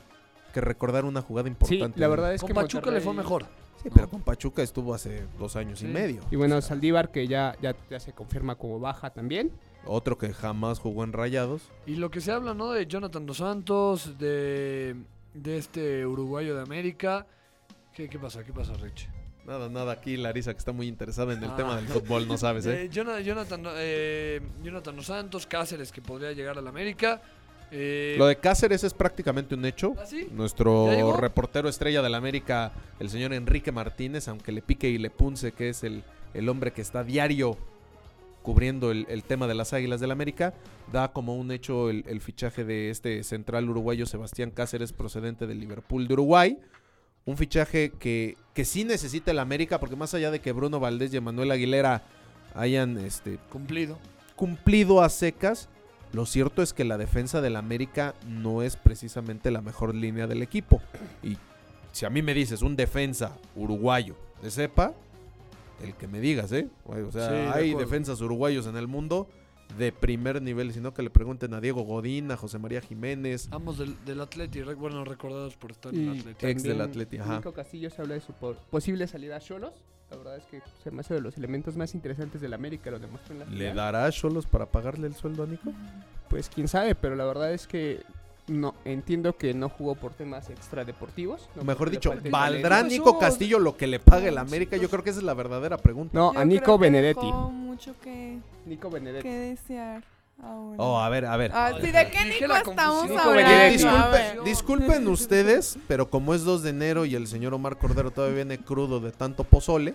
que 0.55 0.61
recordar 0.61 1.05
una 1.05 1.21
jugada 1.21 1.49
Sí, 1.49 1.51
importante. 1.51 1.99
la 2.01 2.07
verdad 2.09 2.33
es 2.35 2.41
Con 2.41 2.49
que 2.49 2.55
Pachuca 2.55 2.91
le 2.93 3.01
fue 3.01 3.13
mejor. 3.13 3.47
Sí, 3.83 3.91
pero 3.93 4.09
con 4.09 4.23
Pachuca 4.23 4.63
estuvo 4.63 4.95
hace 4.95 5.25
dos 5.39 5.57
años 5.57 5.83
y 5.83 5.87
medio. 5.87 6.23
Y 6.31 6.37
bueno, 6.37 6.61
Saldívar 6.63 7.11
que 7.11 7.27
ya, 7.27 7.57
ya, 7.61 7.75
ya 7.91 7.99
se 8.01 8.13
confirma 8.13 8.55
como 8.55 8.79
baja 8.81 9.11
también. 9.11 9.51
Otro 9.87 10.19
que 10.19 10.33
jamás 10.33 10.79
jugó 10.79 11.05
en 11.05 11.13
Rayados. 11.13 11.63
Y 11.87 11.97
lo 11.97 12.11
que 12.11 12.21
se 12.21 12.33
habla, 12.33 12.55
¿no? 12.55 12.73
De 12.73 12.87
Jonathan 12.87 13.25
Dos 13.27 13.37
Santos, 13.39 14.19
de, 14.19 14.97
de 15.35 15.57
este 15.59 16.05
uruguayo 16.07 16.55
de 16.57 16.63
América. 16.63 17.27
¿Qué, 17.95 18.09
qué 18.09 18.19
pasa? 18.19 18.45
¿Qué 18.45 18.53
pasa, 18.53 18.73
Rich? 18.75 19.09
Nada, 19.47 19.69
nada, 19.69 19.93
aquí 19.93 20.17
Larisa 20.17 20.53
que 20.53 20.59
está 20.59 20.73
muy 20.73 20.89
interesada 20.89 21.33
en 21.33 21.43
el 21.43 21.51
Ah. 21.51 21.57
tema 21.57 21.77
del 21.77 21.87
fútbol, 21.87 22.27
no 22.27 22.37
sabes, 22.37 22.67
¿eh? 22.67 22.83
Eh, 22.85 22.91
Jona- 22.93 23.21
Jonathan, 23.21 23.63
eh, 23.77 24.41
Jonathan 24.63 24.97
Dos 24.97 25.07
Santos, 25.07 25.47
Cáceres 25.47 25.93
que 25.93 26.03
podría 26.03 26.33
llegar 26.33 26.59
al 26.59 26.67
América. 26.67 27.23
Eh, 27.71 28.17
Lo 28.19 28.27
de 28.27 28.37
Cáceres 28.37 28.83
es 28.85 28.93
prácticamente 28.93 29.55
un 29.55 29.65
hecho. 29.65 29.95
¿Ah, 29.99 30.05
sí? 30.07 30.29
Nuestro 30.33 31.17
reportero 31.17 31.69
estrella 31.69 32.03
del 32.03 32.15
América, 32.17 32.73
el 32.99 33.09
señor 33.09 33.33
Enrique 33.33 33.71
Martínez, 33.73 34.27
aunque 34.29 34.51
le 34.53 34.63
pique 34.63 34.89
y 34.89 34.99
le 34.99 35.11
punce, 35.11 35.53
que 35.53 35.69
es 35.69 35.85
el, 35.85 36.03
el 36.35 36.49
hombre 36.49 36.73
que 36.73 36.83
está 36.83 37.03
diario 37.05 37.57
cubriendo 38.47 38.93
el, 38.93 39.07
el 39.09 39.25
tema 39.25 39.49
de 39.49 39.57
las 39.57 39.73
Águilas 39.73 39.99
del 39.99 40.13
América, 40.13 40.55
da 40.93 41.13
como 41.13 41.35
un 41.35 41.51
hecho 41.51 41.91
el, 41.91 42.05
el 42.07 42.21
fichaje 42.21 42.65
de 42.65 42.91
este 42.91 43.25
central 43.25 43.69
uruguayo 43.69 44.07
Sebastián 44.07 44.53
Cáceres 44.53 44.93
procedente 44.93 45.49
del 45.49 45.59
Liverpool 45.59 46.07
de 46.07 46.15
Uruguay. 46.15 46.59
Un 47.25 47.37
fichaje 47.37 47.91
que, 47.99 48.37
que 48.55 48.65
sí 48.65 48.85
necesita 48.85 49.33
el 49.33 49.41
América, 49.41 49.81
porque 49.81 49.97
más 49.97 50.15
allá 50.15 50.31
de 50.31 50.39
que 50.39 50.53
Bruno 50.53 50.79
Valdés 50.79 51.13
y 51.13 51.17
Emanuel 51.17 51.51
Aguilera 51.51 52.05
hayan 52.55 52.99
este, 52.99 53.39
Cumplido. 53.51 53.99
cumplido 54.37 55.03
a 55.03 55.09
secas. 55.09 55.69
Lo 56.13 56.25
cierto 56.25 56.63
es 56.63 56.73
que 56.73 56.85
la 56.85 56.99
defensa 56.99 57.41
del 57.41 57.57
América 57.57 58.15
no 58.29 58.63
es 58.63 58.77
precisamente 58.77 59.51
la 59.51 59.61
mejor 59.61 59.93
línea 59.93 60.29
del 60.29 60.41
equipo. 60.41 60.81
Y 61.21 61.37
si 61.91 62.07
a 62.07 62.11
mí 62.11 62.23
me 62.23 62.33
dices 62.33 62.63
un 62.63 62.77
defensa 62.77 63.33
uruguayo 63.57 64.15
de 64.41 64.53
cepa, 64.53 64.95
el 65.83 65.95
que 65.95 66.09
me 66.09 66.21
digas, 66.21 66.53
¿eh? 66.53 66.69
O 66.85 67.11
sea, 67.11 67.29
Sí, 67.29 67.35
hay 67.59 67.75
defensas 67.75 68.21
uruguayos 68.21 68.67
en 68.67 68.77
el 68.77 68.87
mundo 68.87 69.29
de 69.79 69.91
primer 69.93 70.41
nivel, 70.41 70.73
sino 70.73 70.95
que 70.95 71.03
le 71.03 71.11
pregunten 71.11 71.53
a 71.53 71.61
Diego 71.61 71.83
Godín, 71.83 72.31
a 72.31 72.37
José 72.37 72.59
María 72.59 72.81
Jiménez. 72.81 73.49
Ambos 73.51 73.79
del, 73.79 73.97
del 74.05 74.21
Atleti, 74.21 74.63
bueno, 74.63 75.05
recordados 75.05 75.57
por 75.57 75.73
estar 75.73 75.93
en 75.95 76.01
Y 76.01 76.09
el 76.09 76.19
Atleti. 76.21 76.47
ex 76.47 76.63
del 76.63 76.81
Atleti, 76.81 77.19
ajá. 77.19 77.37
Nico 77.39 77.53
Castillo 77.53 77.91
se 77.91 78.01
habla 78.01 78.15
de 78.15 78.21
su 78.21 78.33
po- 78.33 78.55
posible 78.71 79.07
salida 79.09 79.37
a 79.37 79.41
Cholos. 79.41 79.75
La 80.11 80.17
verdad 80.19 80.37
es 80.37 80.45
que 80.45 80.63
se 80.85 80.93
me 80.93 81.01
hace 81.01 81.15
de 81.15 81.21
los 81.21 81.37
elementos 81.37 81.77
más 81.77 81.93
interesantes 81.97 82.41
del 82.41 82.55
América, 82.55 82.93
lo 82.93 83.01
demostró 83.01 83.33
en 83.35 83.41
la 83.41 83.45
¿Le 83.47 83.51
final. 83.71 83.75
dará 83.77 84.05
a 84.07 84.13
Cholos 84.13 84.47
para 84.47 84.67
pagarle 84.71 85.09
el 85.09 85.15
sueldo 85.15 85.43
a 85.43 85.47
Nico? 85.49 85.73
Pues 86.31 86.49
quién 86.49 86.69
sabe, 86.69 86.95
pero 86.95 87.17
la 87.17 87.25
verdad 87.25 87.53
es 87.53 87.67
que 87.67 88.05
no 88.49 88.75
entiendo 88.85 89.37
que 89.37 89.55
no 89.55 89.69
jugó 89.69 89.95
por 89.97 90.13
temas 90.15 90.51
extradeportivos. 90.51 91.49
no 91.57 91.65
Mejor 91.65 91.91
dicho, 91.91 92.13
¿valdrá. 92.31 92.83
Nico 92.83 93.19
Castillo 93.19 93.59
lo 93.59 93.77
que 93.77 93.87
le 93.87 93.99
pague 93.99 94.29
el 94.29 94.39
América? 94.39 94.77
Yo 94.77 94.89
creo 94.89 95.03
que 95.03 95.11
esa 95.11 95.19
es 95.21 95.25
la 95.25 95.35
verdadera 95.35 95.77
pregunta. 95.79 96.17
No, 96.19 96.33
Yo 96.33 96.41
a 96.41 96.45
Nico 96.45 96.79
Benedetti. 96.79 97.27
mucho 97.27 97.95
que, 98.03 98.39
Nico 98.67 98.89
Benedetti. 98.91 99.23
que 99.29 99.35
desear 99.35 100.05
ahora. 100.43 100.77
Oh, 100.79 100.99
a 101.01 101.09
ver, 101.09 101.25
a 101.27 101.37
ver. 101.37 101.51
Ah, 101.55 101.73
sí, 101.81 101.91
¿de 101.91 102.11
qué 102.11 102.25
Nico 102.41 102.55
estamos. 102.55 103.09
Nico 103.09 103.19
hablando? 103.21 103.31
Benedetti. 103.33 103.85
A 103.85 103.91
Disculpe- 103.91 104.13
ver. 104.13 104.43
disculpen 104.45 105.09
ustedes, 105.09 105.79
pero 105.89 106.09
como 106.09 106.35
es 106.35 106.45
2 106.45 106.63
de 106.63 106.71
enero 106.71 107.05
y 107.05 107.15
el 107.15 107.27
señor 107.27 107.53
Omar 107.55 107.79
Cordero 107.79 108.11
todavía 108.11 108.37
viene 108.37 108.59
crudo 108.59 109.01
de 109.01 109.11
tanto 109.13 109.45
pozole, 109.45 109.95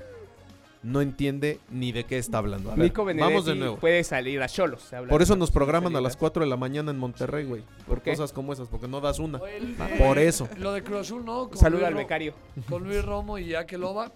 no 0.83 1.01
entiende 1.01 1.59
ni 1.69 1.91
de 1.91 2.05
qué 2.05 2.17
está 2.17 2.39
hablando. 2.39 2.71
A 2.71 2.75
ver, 2.75 2.85
Nico 2.85 3.05
Benedetti 3.05 3.31
vamos 3.33 3.45
de 3.45 3.55
nuevo. 3.55 3.77
puede 3.77 4.03
salir 4.03 4.41
a 4.41 4.47
Cholos. 4.47 4.89
Por 5.09 5.21
eso 5.21 5.35
nos 5.35 5.51
programan 5.51 5.95
a 5.95 6.01
las 6.01 6.17
4 6.17 6.43
de 6.43 6.49
la 6.49 6.57
mañana 6.57 6.91
en 6.91 6.97
Monterrey, 6.97 7.45
güey. 7.45 7.63
Por, 7.87 8.01
cosas 8.01 8.33
como 8.33 8.51
esas, 8.53 8.67
porque 8.67 8.87
no 8.87 8.99
das 9.01 9.19
una. 9.19 9.39
El- 9.49 9.75
Por 9.97 10.17
eso. 10.17 10.47
Lo 10.57 10.73
de 10.73 10.83
Cruz 10.83 11.01
Azul, 11.01 11.23
¿no? 11.23 11.49
Con 11.49 11.57
Saluda 11.57 11.89
Luis 11.89 11.97
al 11.99 12.03
becario. 12.03 12.33
Con 12.67 12.83
Luis 12.83 13.03
Romo 13.05 13.37
y 13.37 13.53
Akeloba. 13.53 14.11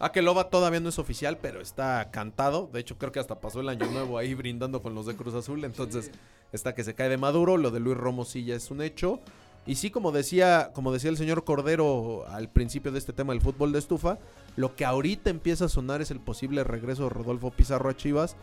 Akeloba 0.00 0.48
todavía 0.48 0.78
no 0.78 0.90
es 0.90 0.98
oficial, 1.00 1.38
pero 1.42 1.60
está 1.60 2.10
cantado. 2.12 2.70
De 2.72 2.78
hecho, 2.80 2.96
creo 2.98 3.10
que 3.10 3.18
hasta 3.18 3.40
pasó 3.40 3.60
el 3.60 3.68
año 3.68 3.86
nuevo 3.86 4.16
ahí 4.16 4.32
brindando 4.34 4.80
con 4.80 4.94
los 4.94 5.06
de 5.06 5.16
Cruz 5.16 5.34
Azul. 5.34 5.64
Entonces, 5.64 6.12
está 6.52 6.72
que 6.74 6.84
se 6.84 6.94
cae 6.94 7.08
de 7.08 7.16
Maduro. 7.16 7.56
Lo 7.56 7.72
de 7.72 7.80
Luis 7.80 7.96
Romo 7.96 8.24
sí 8.24 8.44
ya 8.44 8.54
es 8.54 8.70
un 8.70 8.80
hecho. 8.80 9.20
Y 9.66 9.74
sí, 9.74 9.90
como 9.90 10.12
decía, 10.12 10.70
como 10.72 10.92
decía 10.92 11.10
el 11.10 11.18
señor 11.18 11.44
Cordero 11.44 12.26
al 12.28 12.48
principio 12.48 12.90
de 12.90 12.98
este 12.98 13.12
tema 13.12 13.34
del 13.34 13.42
fútbol 13.42 13.72
de 13.72 13.78
estufa, 13.78 14.18
lo 14.56 14.74
que 14.74 14.84
ahorita 14.84 15.30
empieza 15.30 15.66
a 15.66 15.68
sonar 15.68 16.00
es 16.00 16.10
el 16.10 16.20
posible 16.20 16.64
regreso 16.64 17.04
de 17.04 17.10
Rodolfo 17.10 17.50
Pizarro 17.50 17.90
a 17.90 17.96
Chivas. 17.96 18.36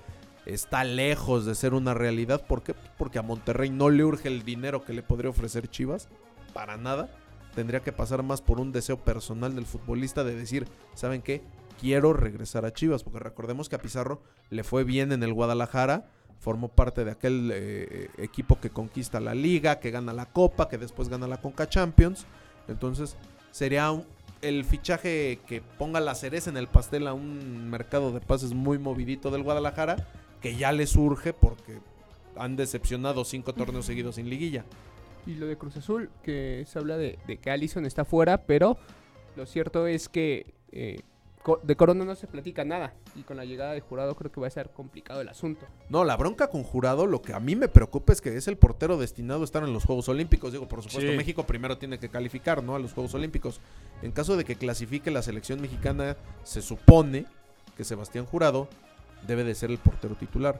Está 0.46 0.84
lejos 0.84 1.46
de 1.46 1.56
ser 1.56 1.74
una 1.74 1.94
realidad. 1.94 2.46
¿Por 2.46 2.62
qué? 2.62 2.76
Porque 2.98 3.18
a 3.18 3.24
Monterrey 3.24 3.70
no 3.70 3.90
le 3.90 4.04
urge 4.04 4.28
el 4.28 4.44
dinero 4.44 4.86
que 4.86 4.94
le 4.94 5.02
podría 5.02 5.32
ofrecer 5.32 5.68
Chivas. 5.68 6.08
Para 6.54 6.78
nada. 6.78 7.10
Tendría 7.56 7.82
que 7.82 7.92
pasar 7.92 8.22
más 8.22 8.42
por 8.42 8.60
un 8.60 8.72
deseo 8.72 8.98
personal 8.98 9.56
del 9.56 9.66
futbolista 9.66 10.24
de 10.24 10.36
decir, 10.36 10.68
¿saben 10.94 11.22
qué? 11.22 11.42
Quiero 11.82 12.14
regresar 12.14 12.66
a 12.66 12.74
Chivas. 12.74 13.04
Porque 13.04 13.20
recordemos 13.20 13.68
que 13.68 13.76
a 13.76 13.82
Pizarro 13.82 14.22
le 14.52 14.64
fue 14.64 14.84
bien 14.84 15.12
en 15.12 15.24
el 15.24 15.34
Guadalajara. 15.34 16.08
Formó 16.40 16.68
parte 16.68 17.04
de 17.04 17.12
aquel 17.12 17.52
eh, 17.54 18.10
equipo 18.18 18.60
que 18.60 18.70
conquista 18.70 19.20
la 19.20 19.34
liga, 19.34 19.80
que 19.80 19.92
gana 19.92 20.14
la 20.14 20.28
copa, 20.28 20.70
que 20.70 20.78
después 20.78 21.10
gana 21.10 21.28
la 21.28 21.42
Conca 21.42 21.68
Champions. 21.68 22.26
Entonces 22.68 23.18
sería 23.52 23.92
el 24.42 24.64
fichaje 24.64 25.40
que 25.48 25.62
ponga 25.62 26.00
la 26.00 26.14
cereza 26.14 26.50
en 26.50 26.58
el 26.58 26.68
pastel 26.68 27.08
a 27.08 27.14
un 27.14 27.70
mercado 27.70 28.12
de 28.12 28.22
pases 28.22 28.54
muy 28.54 28.78
movidito 28.78 29.32
del 29.32 29.44
Guadalajara, 29.44 30.08
que 30.42 30.56
ya 30.56 30.72
le 30.72 30.86
surge 30.86 31.34
porque 31.34 31.80
han 32.38 32.56
decepcionado 32.56 33.26
cinco 33.26 33.54
torneos 33.54 33.86
seguidos 33.86 34.16
sin 34.16 34.30
liguilla. 34.30 34.66
Y 35.26 35.36
lo 35.36 35.48
de 35.48 35.58
Cruz 35.58 35.78
Azul, 35.78 36.10
que 36.22 36.64
se 36.68 36.78
habla 36.78 36.98
de, 36.98 37.18
que 37.42 37.50
Allison 37.50 37.86
está 37.86 38.06
fuera, 38.06 38.46
pero 38.46 38.78
lo 39.36 39.46
cierto 39.46 39.88
es 39.88 40.08
que 40.08 40.54
eh, 40.72 41.00
de 41.62 41.76
Corona 41.76 42.06
no 42.06 42.16
se 42.16 42.28
platica 42.28 42.66
nada. 42.66 42.94
Y 43.16 43.22
con 43.22 43.38
la 43.38 43.46
llegada 43.46 43.74
de 43.74 43.82
jurado 43.82 44.16
creo 44.16 44.32
que 44.32 44.42
va 44.42 44.48
a 44.48 44.52
ser 44.52 44.70
complicado 44.72 45.22
el 45.22 45.30
asunto. 45.30 45.66
No, 45.90 46.04
la 46.04 46.18
bronca 46.18 46.50
con 46.50 46.64
Jurado, 46.64 47.06
lo 47.06 47.22
que 47.22 47.34
a 47.34 47.40
mí 47.40 47.56
me 47.56 47.68
preocupa 47.68 48.14
es 48.14 48.22
que 48.22 48.36
es 48.36 48.48
el 48.48 48.58
portero 48.58 48.98
destinado 48.98 49.42
a 49.42 49.44
estar 49.46 49.64
en 49.64 49.74
los 49.74 49.86
Juegos 49.86 50.10
Olímpicos. 50.10 50.52
Digo, 50.52 50.68
por 50.68 50.82
supuesto, 50.82 51.12
Sí. 51.12 51.18
México 51.18 51.46
primero 51.46 51.78
tiene 51.78 52.00
que 52.00 52.10
calificar, 52.10 52.64
¿no? 52.64 52.76
A 52.76 52.80
los 52.80 52.94
Juegos 52.94 53.14
Olímpicos. 53.14 53.62
En 54.02 54.12
caso 54.12 54.38
de 54.38 54.44
que 54.44 54.56
clasifique 54.56 55.12
la 55.12 55.22
selección 55.22 55.62
mexicana, 55.62 56.18
se 56.44 56.62
supone 56.62 57.26
que 57.78 57.84
Sebastián 57.84 58.26
Jurado 58.26 58.68
debe 59.28 59.44
de 59.44 59.56
ser 59.56 59.70
el 59.72 59.78
portero 59.78 60.16
titular. 60.16 60.60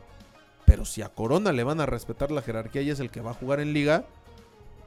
Pero 0.66 0.86
si 0.86 1.02
a 1.02 1.10
Corona 1.10 1.52
le 1.52 1.64
van 1.64 1.80
a 1.82 1.86
respetar 1.86 2.32
la 2.32 2.42
jerarquía 2.42 2.82
y 2.82 2.90
es 2.90 3.00
el 3.00 3.10
que 3.10 3.22
va 3.22 3.32
a 3.32 3.36
jugar 3.36 3.60
en 3.60 3.74
liga, 3.74 4.06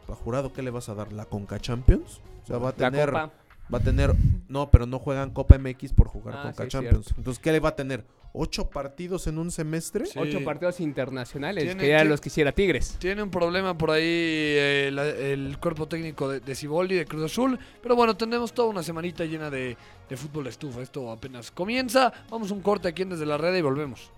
¿a 0.08 0.14
Jurado 0.14 0.52
qué 0.52 0.62
le 0.62 0.70
vas 0.70 0.88
a 0.88 0.94
dar? 0.94 1.12
¿La 1.12 1.24
Conca 1.24 1.58
Champions? 1.58 2.20
O 2.44 2.46
sea, 2.46 2.58
va 2.58 2.70
a 2.70 2.72
tener... 2.72 3.12
Va 3.12 3.78
a 3.78 3.80
tener. 3.80 4.14
No, 4.48 4.70
pero 4.70 4.86
no 4.86 4.98
juegan 4.98 5.30
Copa 5.30 5.58
MX 5.58 5.92
por 5.92 6.08
jugar 6.08 6.36
Ah, 6.38 6.42
con 6.42 6.54
sí, 6.54 6.62
es 6.62 6.68
Champions. 6.68 7.04
cierto. 7.04 7.20
Entonces, 7.20 7.42
¿qué 7.42 7.52
le 7.52 7.60
va 7.60 7.68
a 7.70 7.76
tener? 7.76 8.04
¿Ocho 8.32 8.68
partidos 8.70 9.26
en 9.26 9.38
un 9.38 9.50
semestre? 9.50 10.06
Sí. 10.06 10.18
ocho 10.18 10.42
partidos 10.44 10.80
internacionales, 10.80 11.64
Tiene 11.64 11.82
que 11.82 11.88
ya 11.90 12.02
que- 12.02 12.08
los 12.08 12.20
quisiera 12.20 12.52
Tigres. 12.52 12.96
Tiene 12.98 13.22
un 13.22 13.30
problema 13.30 13.76
por 13.76 13.90
ahí 13.90 14.02
eh, 14.04 14.90
la- 14.92 15.06
el 15.08 15.58
cuerpo 15.60 15.86
técnico 15.86 16.28
de, 16.28 16.40
de 16.40 16.54
Siboldi, 16.54 16.94
de 16.94 17.04
Cruz 17.06 17.24
Azul. 17.24 17.58
Pero 17.82 17.94
bueno, 17.96 18.16
tenemos 18.16 18.52
toda 18.52 18.68
una 18.68 18.82
semanita 18.82 19.24
llena 19.24 19.50
de, 19.50 19.76
de 20.08 20.16
fútbol 20.16 20.46
estufa. 20.46 20.80
Esto 20.82 21.10
apenas 21.10 21.50
comienza. 21.50 22.12
Vamos 22.30 22.50
a 22.50 22.54
un 22.54 22.60
corte 22.62 22.88
aquí 22.88 23.02
en 23.02 23.10
Desde 23.10 23.26
la 23.26 23.36
Red 23.38 23.54
y 23.56 23.62
volvemos. 23.62 24.10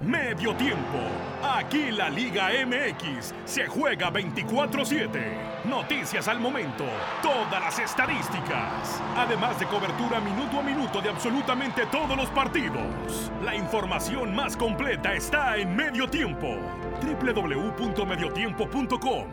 Medio 0.00 0.54
tiempo. 0.56 0.98
Aquí 1.54 1.90
la 1.92 2.10
Liga 2.10 2.50
MX 2.66 3.32
se 3.44 3.68
juega 3.68 4.10
24-7. 4.10 5.64
Noticias 5.66 6.26
al 6.26 6.40
momento. 6.40 6.84
Todas 7.22 7.62
las 7.62 7.78
estadísticas. 7.78 9.00
Además 9.16 9.60
de 9.60 9.66
cobertura 9.66 10.18
minuto 10.18 10.58
a 10.58 10.64
minuto 10.64 11.00
de 11.00 11.10
absolutamente 11.10 11.86
todos 11.92 12.16
los 12.16 12.28
partidos. 12.30 13.30
La 13.44 13.54
información 13.54 14.34
más 14.34 14.56
completa 14.56 15.14
está 15.14 15.56
en 15.56 15.76
Medio 15.76 16.10
Tiempo. 16.10 16.56
www.mediotiempo.com 17.02 19.26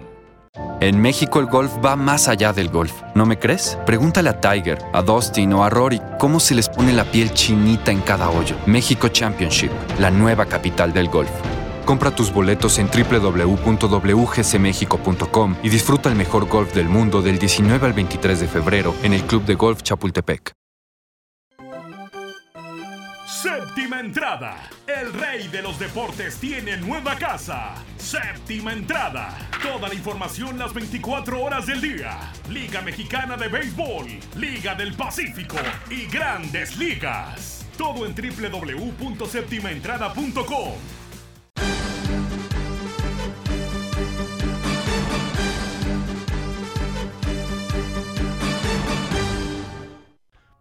En 0.79 1.01
México 1.01 1.39
el 1.39 1.47
golf 1.47 1.71
va 1.83 1.95
más 1.95 2.27
allá 2.27 2.53
del 2.53 2.69
golf. 2.69 3.01
¿No 3.15 3.25
me 3.25 3.39
crees? 3.39 3.79
Pregúntale 3.87 4.29
a 4.29 4.39
Tiger, 4.39 4.77
a 4.93 5.01
Dustin 5.01 5.53
o 5.53 5.63
a 5.63 5.71
Rory 5.71 5.99
cómo 6.19 6.39
se 6.39 6.53
les 6.53 6.69
pone 6.69 6.93
la 6.93 7.05
piel 7.05 7.33
chinita 7.33 7.91
en 7.91 8.01
cada 8.01 8.29
hoyo. 8.29 8.55
México 8.67 9.07
Championship, 9.07 9.71
la 9.97 10.11
nueva 10.11 10.45
capital 10.45 10.93
del 10.93 11.09
golf. 11.09 11.31
Compra 11.85 12.11
tus 12.11 12.33
boletos 12.33 12.79
en 12.79 12.87
www.wgcmexico.com 12.87 15.55
y 15.63 15.69
disfruta 15.69 16.09
el 16.09 16.15
mejor 16.15 16.47
golf 16.47 16.73
del 16.73 16.89
mundo 16.89 17.21
del 17.21 17.37
19 17.39 17.87
al 17.87 17.93
23 17.93 18.39
de 18.39 18.47
febrero 18.47 18.95
en 19.03 19.13
el 19.13 19.23
Club 19.23 19.45
de 19.45 19.55
Golf 19.55 19.83
Chapultepec. 19.83 20.53
Séptima 23.41 24.01
entrada. 24.01 24.69
El 24.85 25.13
rey 25.13 25.47
de 25.47 25.61
los 25.61 25.79
deportes 25.79 26.35
tiene 26.37 26.75
nueva 26.77 27.15
casa. 27.15 27.73
Séptima 27.97 28.73
entrada. 28.73 29.37
Toda 29.63 29.87
la 29.87 29.95
información 29.95 30.59
las 30.59 30.73
24 30.73 31.41
horas 31.41 31.65
del 31.65 31.79
día. 31.81 32.19
Liga 32.49 32.81
Mexicana 32.81 33.37
de 33.37 33.47
Béisbol, 33.47 34.19
Liga 34.35 34.75
del 34.75 34.93
Pacífico 34.93 35.55
y 35.89 36.07
Grandes 36.07 36.75
Ligas. 36.77 37.65
Todo 37.77 38.05
en 38.05 38.13
www.septimaentrada.com. 38.13 41.00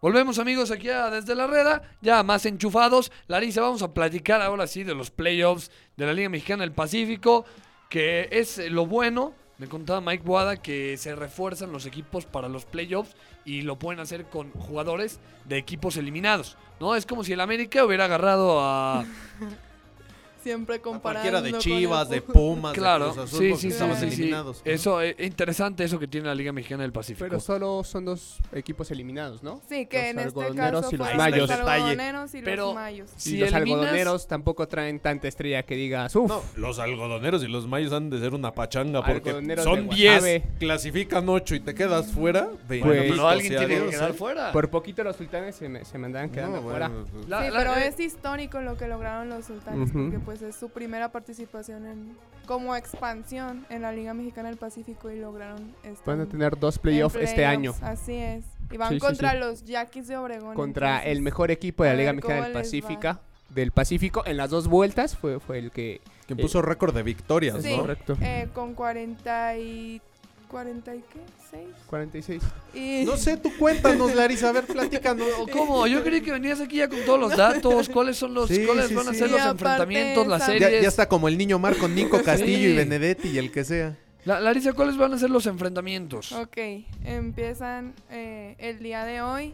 Volvemos 0.01 0.39
amigos 0.39 0.71
aquí 0.71 0.89
a 0.89 1.11
Desde 1.11 1.35
la 1.35 1.45
Reda, 1.45 1.83
ya 2.01 2.23
más 2.23 2.47
enchufados. 2.47 3.11
Larisa, 3.27 3.61
vamos 3.61 3.83
a 3.83 3.93
platicar 3.93 4.41
ahora 4.41 4.65
sí 4.65 4.83
de 4.83 4.95
los 4.95 5.11
playoffs 5.11 5.69
de 5.95 6.07
la 6.07 6.13
Liga 6.13 6.27
Mexicana 6.27 6.63
del 6.63 6.71
Pacífico, 6.71 7.45
que 7.87 8.27
es 8.31 8.57
eh, 8.57 8.71
lo 8.71 8.87
bueno. 8.87 9.35
Me 9.59 9.67
contaba 9.67 10.01
Mike 10.01 10.23
Boada 10.25 10.59
que 10.59 10.97
se 10.97 11.13
refuerzan 11.15 11.71
los 11.71 11.85
equipos 11.85 12.25
para 12.25 12.49
los 12.49 12.65
playoffs 12.65 13.15
y 13.45 13.61
lo 13.61 13.77
pueden 13.77 13.99
hacer 13.99 14.25
con 14.25 14.49
jugadores 14.53 15.19
de 15.45 15.59
equipos 15.59 15.97
eliminados. 15.97 16.57
¿No? 16.79 16.95
Es 16.95 17.05
como 17.05 17.23
si 17.23 17.33
el 17.33 17.39
América 17.39 17.85
hubiera 17.85 18.05
agarrado 18.05 18.59
a. 18.59 19.05
Siempre 20.43 20.79
comparando. 20.81 21.29
cualquiera 21.29 21.41
de 21.41 21.51
con 21.51 21.59
Chivas, 21.59 22.07
el 22.07 22.13
de 22.15 22.21
Pumas, 22.21 22.73
claro, 22.73 23.07
de 23.07 23.11
Cruz 23.13 23.25
Azul, 23.25 23.39
sí, 23.39 23.49
porque 23.49 23.61
sí, 23.61 23.67
sí, 23.67 23.73
estaban 23.73 23.95
sí, 23.99 24.09
sí. 24.09 24.21
eliminados. 24.21 24.61
¿no? 24.65 24.71
Eso, 24.71 25.01
es 25.01 25.15
interesante 25.19 25.83
eso 25.83 25.99
que 25.99 26.07
tiene 26.07 26.27
la 26.27 26.35
Liga 26.35 26.51
Mexicana 26.51 26.83
del 26.83 26.91
Pacífico. 26.91 27.25
Pero 27.27 27.39
solo 27.39 27.83
son 27.83 28.05
dos 28.05 28.37
equipos 28.53 28.89
eliminados, 28.91 29.43
¿no? 29.43 29.61
Sí, 29.69 29.85
que 29.85 29.97
Los 29.97 30.05
en 30.11 30.19
este 30.19 30.21
algodoneros 30.39 30.81
caso 30.81 30.95
y 30.95 30.97
los 30.97 31.15
mayos. 31.15 31.49
los 31.49 31.59
algodoneros 31.59 32.33
y 32.35 32.41
Pero- 32.41 32.65
los 32.67 32.75
mayos. 32.75 33.09
Si 33.17 33.35
y 33.35 33.39
los 33.39 33.49
eliminas- 33.51 33.79
algodoneros 33.81 34.27
tampoco 34.27 34.67
traen 34.67 34.99
tanta 34.99 35.27
estrella 35.27 35.63
que 35.63 35.75
digas, 35.75 36.15
uff, 36.15 36.27
No, 36.29 36.41
los 36.55 36.79
algodoneros 36.79 37.43
y 37.43 37.47
los 37.47 37.67
mayos 37.67 37.93
han 37.93 38.09
de 38.09 38.19
ser 38.19 38.33
una 38.33 38.51
pachanga 38.53 39.03
porque 39.05 39.31
son 39.63 39.85
Guasave. 39.87 40.39
10, 40.39 40.43
clasifican 40.59 41.27
8 41.29 41.55
y 41.55 41.59
te 41.59 41.73
quedas 41.75 42.07
fuera. 42.11 42.49
Pues- 42.67 42.81
pero 42.81 43.27
alguien 43.27 43.55
tiene 43.57 43.79
que 43.85 43.89
quedar 43.89 44.11
¿eh? 44.11 44.13
fuera. 44.13 44.51
por 44.51 44.69
poquito 44.69 45.03
los 45.03 45.15
sultanes 45.15 45.55
se 45.55 45.69
me, 45.69 45.83
se 45.85 45.97
me 45.97 46.07
andaban 46.07 46.29
quedando 46.29 46.57
No, 46.57 46.63
fuera. 46.63 46.87
bueno, 46.89 47.05
pues, 47.11 47.27
La- 47.27 47.43
sí, 47.45 47.51
la- 47.51 47.57
pero 47.59 47.75
eh, 47.75 47.87
es 47.87 47.99
histórico 47.99 48.61
lo 48.61 48.77
que 48.77 48.87
lograron 48.87 49.29
los 49.29 49.45
sultanes, 49.45 49.89
porque 49.91 50.19
pues 50.31 50.41
es 50.43 50.55
su 50.55 50.69
primera 50.69 51.11
participación 51.11 51.85
en, 51.85 52.17
como 52.45 52.75
expansión 52.75 53.65
en 53.69 53.81
la 53.81 53.91
Liga 53.91 54.13
Mexicana 54.13 54.47
del 54.49 54.57
Pacífico 54.57 55.11
y 55.11 55.19
lograron 55.19 55.75
estar 55.83 56.05
Van 56.05 56.19
a 56.21 56.23
en- 56.23 56.29
tener 56.29 56.57
dos 56.57 56.79
playoffs 56.79 57.17
este 57.17 57.45
año 57.45 57.73
Así 57.81 58.13
es. 58.15 58.45
Y 58.71 58.77
van 58.77 58.89
Sí, 58.89 58.95
sí, 58.95 58.99
contra 59.01 59.31
sí. 59.33 59.37
los 59.39 59.63
Yaquis 59.65 60.07
de 60.07 60.15
Obregón. 60.17 60.55
contra 60.55 60.89
entonces, 60.99 61.11
el 61.11 61.21
mejor 61.21 61.51
equipo 61.51 61.83
de 61.83 61.89
la 61.89 61.95
Liga 61.97 62.13
Mexicana 62.13 62.43
del 62.45 62.55
va. 62.55 62.59
Pacífico. 62.61 63.19
Del 63.49 63.71
Pacífico 63.71 64.23
en 64.25 64.37
las 64.37 64.49
dos 64.49 64.69
vueltas 64.69 65.17
fue, 65.17 65.41
fue 65.41 65.59
el 65.59 65.71
que 65.71 65.99
quien 66.25 66.39
puso 66.39 66.61
récord 66.61 66.95
de 66.95 67.03
victorias, 67.03 67.61
Sí. 67.61 67.75
¿no? 67.75 67.81
correcto. 67.81 68.17
eh, 68.21 68.47
con 68.53 68.73
40 68.73 69.57
y... 69.57 70.01
¿40 70.51 70.97
y 70.97 71.01
qué? 71.01 71.19
¿6? 71.57 71.59
46. 71.87 72.43
Y... 72.73 73.03
No 73.05 73.15
sé, 73.17 73.37
tú 73.37 73.51
cuéntanos, 73.57 74.13
Larisa, 74.15 74.49
a 74.49 74.51
ver, 74.51 74.65
platícanos. 74.65 75.27
¿O 75.39 75.47
¿Cómo? 75.51 75.87
Yo 75.87 76.03
creí 76.03 76.21
que 76.21 76.31
venías 76.31 76.59
aquí 76.59 76.77
ya 76.77 76.89
con 76.89 76.99
todos 77.05 77.19
los 77.19 77.35
datos. 77.37 77.87
¿Cuáles 77.89 78.17
son 78.17 78.33
los, 78.33 78.49
Sí, 78.49 78.65
cuáles 78.65 78.87
sí, 78.87 78.93
van 78.95 79.07
a 79.07 79.13
ser 79.13 79.31
los 79.31 79.41
enfrentamientos, 79.41 80.27
las 80.27 80.39
Ya, 80.41 80.45
series? 80.47 80.81
ya 80.81 80.87
está 80.87 81.07
como 81.07 81.27
el 81.27 81.37
niño 81.37 81.57
Mar 81.59 81.75
con 81.77 81.95
Nico 81.95 82.21
Castillo 82.23 82.57
Sí. 82.57 82.65
y 82.65 82.75
Benedetti 82.75 83.29
y 83.29 83.37
el 83.37 83.51
que 83.51 83.63
sea. 83.63 83.97
La- 84.25 84.39
Larisa, 84.39 84.73
¿cuáles 84.73 84.97
van 84.97 85.13
a 85.13 85.17
ser 85.17 85.29
los 85.31 85.45
enfrentamientos? 85.47 86.31
Ok, 86.33 86.57
empiezan 87.05 87.93
eh, 88.11 88.55
el 88.59 88.79
día 88.79 89.03
de 89.05 89.21
hoy. 89.21 89.53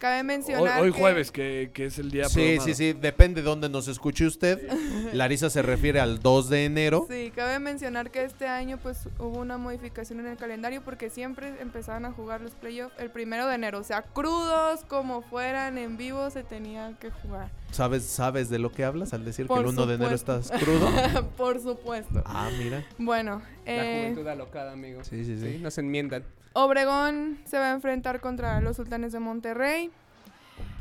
Cabe 0.00 0.22
mencionar 0.22 0.80
hoy 0.80 0.92
que- 0.92 0.98
jueves, 0.98 1.30
que, 1.30 1.70
que 1.74 1.84
es 1.84 1.98
el 1.98 2.10
día 2.10 2.24
Sí, 2.24 2.36
programado. 2.36 2.64
sí, 2.68 2.74
sí, 2.74 2.92
depende 2.94 3.42
de 3.42 3.46
dónde 3.46 3.68
nos 3.68 3.86
escuche 3.86 4.26
usted. 4.26 4.58
Larisa 5.12 5.50
se 5.50 5.60
refiere 5.60 6.00
al 6.00 6.20
2 6.20 6.48
de 6.48 6.64
enero. 6.64 7.06
Sí, 7.10 7.30
cabe 7.36 7.58
mencionar 7.58 8.10
que 8.10 8.24
este 8.24 8.46
año 8.48 8.78
pues 8.82 9.10
hubo 9.18 9.38
una 9.38 9.58
modificación 9.58 10.20
en 10.20 10.26
el 10.28 10.38
calendario 10.38 10.80
porque 10.82 11.10
siempre 11.10 11.52
empezaban 11.60 12.06
a 12.06 12.12
jugar 12.12 12.40
los 12.40 12.52
playoffs 12.52 12.94
el 12.98 13.10
primero 13.10 13.46
de 13.46 13.54
enero. 13.56 13.78
O 13.78 13.84
sea, 13.84 14.00
crudos 14.00 14.84
como 14.88 15.20
fueran 15.20 15.76
en 15.76 15.98
vivo 15.98 16.30
se 16.30 16.44
tenían 16.44 16.96
que 16.96 17.10
jugar. 17.10 17.50
¿Sabes, 17.70 18.04
¿Sabes 18.06 18.48
de 18.48 18.58
lo 18.58 18.72
que 18.72 18.84
hablas 18.84 19.12
al 19.12 19.26
decir 19.26 19.46
que 19.46 19.52
el 19.52 19.66
1 19.66 19.84
de 19.86 19.94
enero 19.96 20.14
estás 20.14 20.50
crudo? 20.50 20.88
Por 21.36 21.60
supuesto. 21.60 22.22
Ah, 22.24 22.48
mira. 22.58 22.86
Bueno, 22.96 23.42
La 23.66 23.72
eh, 23.86 24.00
juventud 24.12 24.26
alocada, 24.28 24.72
amigo. 24.72 25.04
Sí, 25.04 25.26
sí, 25.26 25.36
sí. 25.38 25.52
Sí, 25.52 25.58
nos 25.58 25.76
enmiendan. 25.76 26.24
Obregón 26.52 27.38
se 27.44 27.58
va 27.58 27.70
a 27.70 27.72
enfrentar 27.72 28.20
contra 28.20 28.60
los 28.60 28.76
Sultanes 28.76 29.12
de 29.12 29.20
Monterrey. 29.20 29.90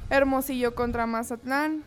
Hermosillo 0.09 0.73
contra 0.75 1.05
Mazatlán. 1.05 1.83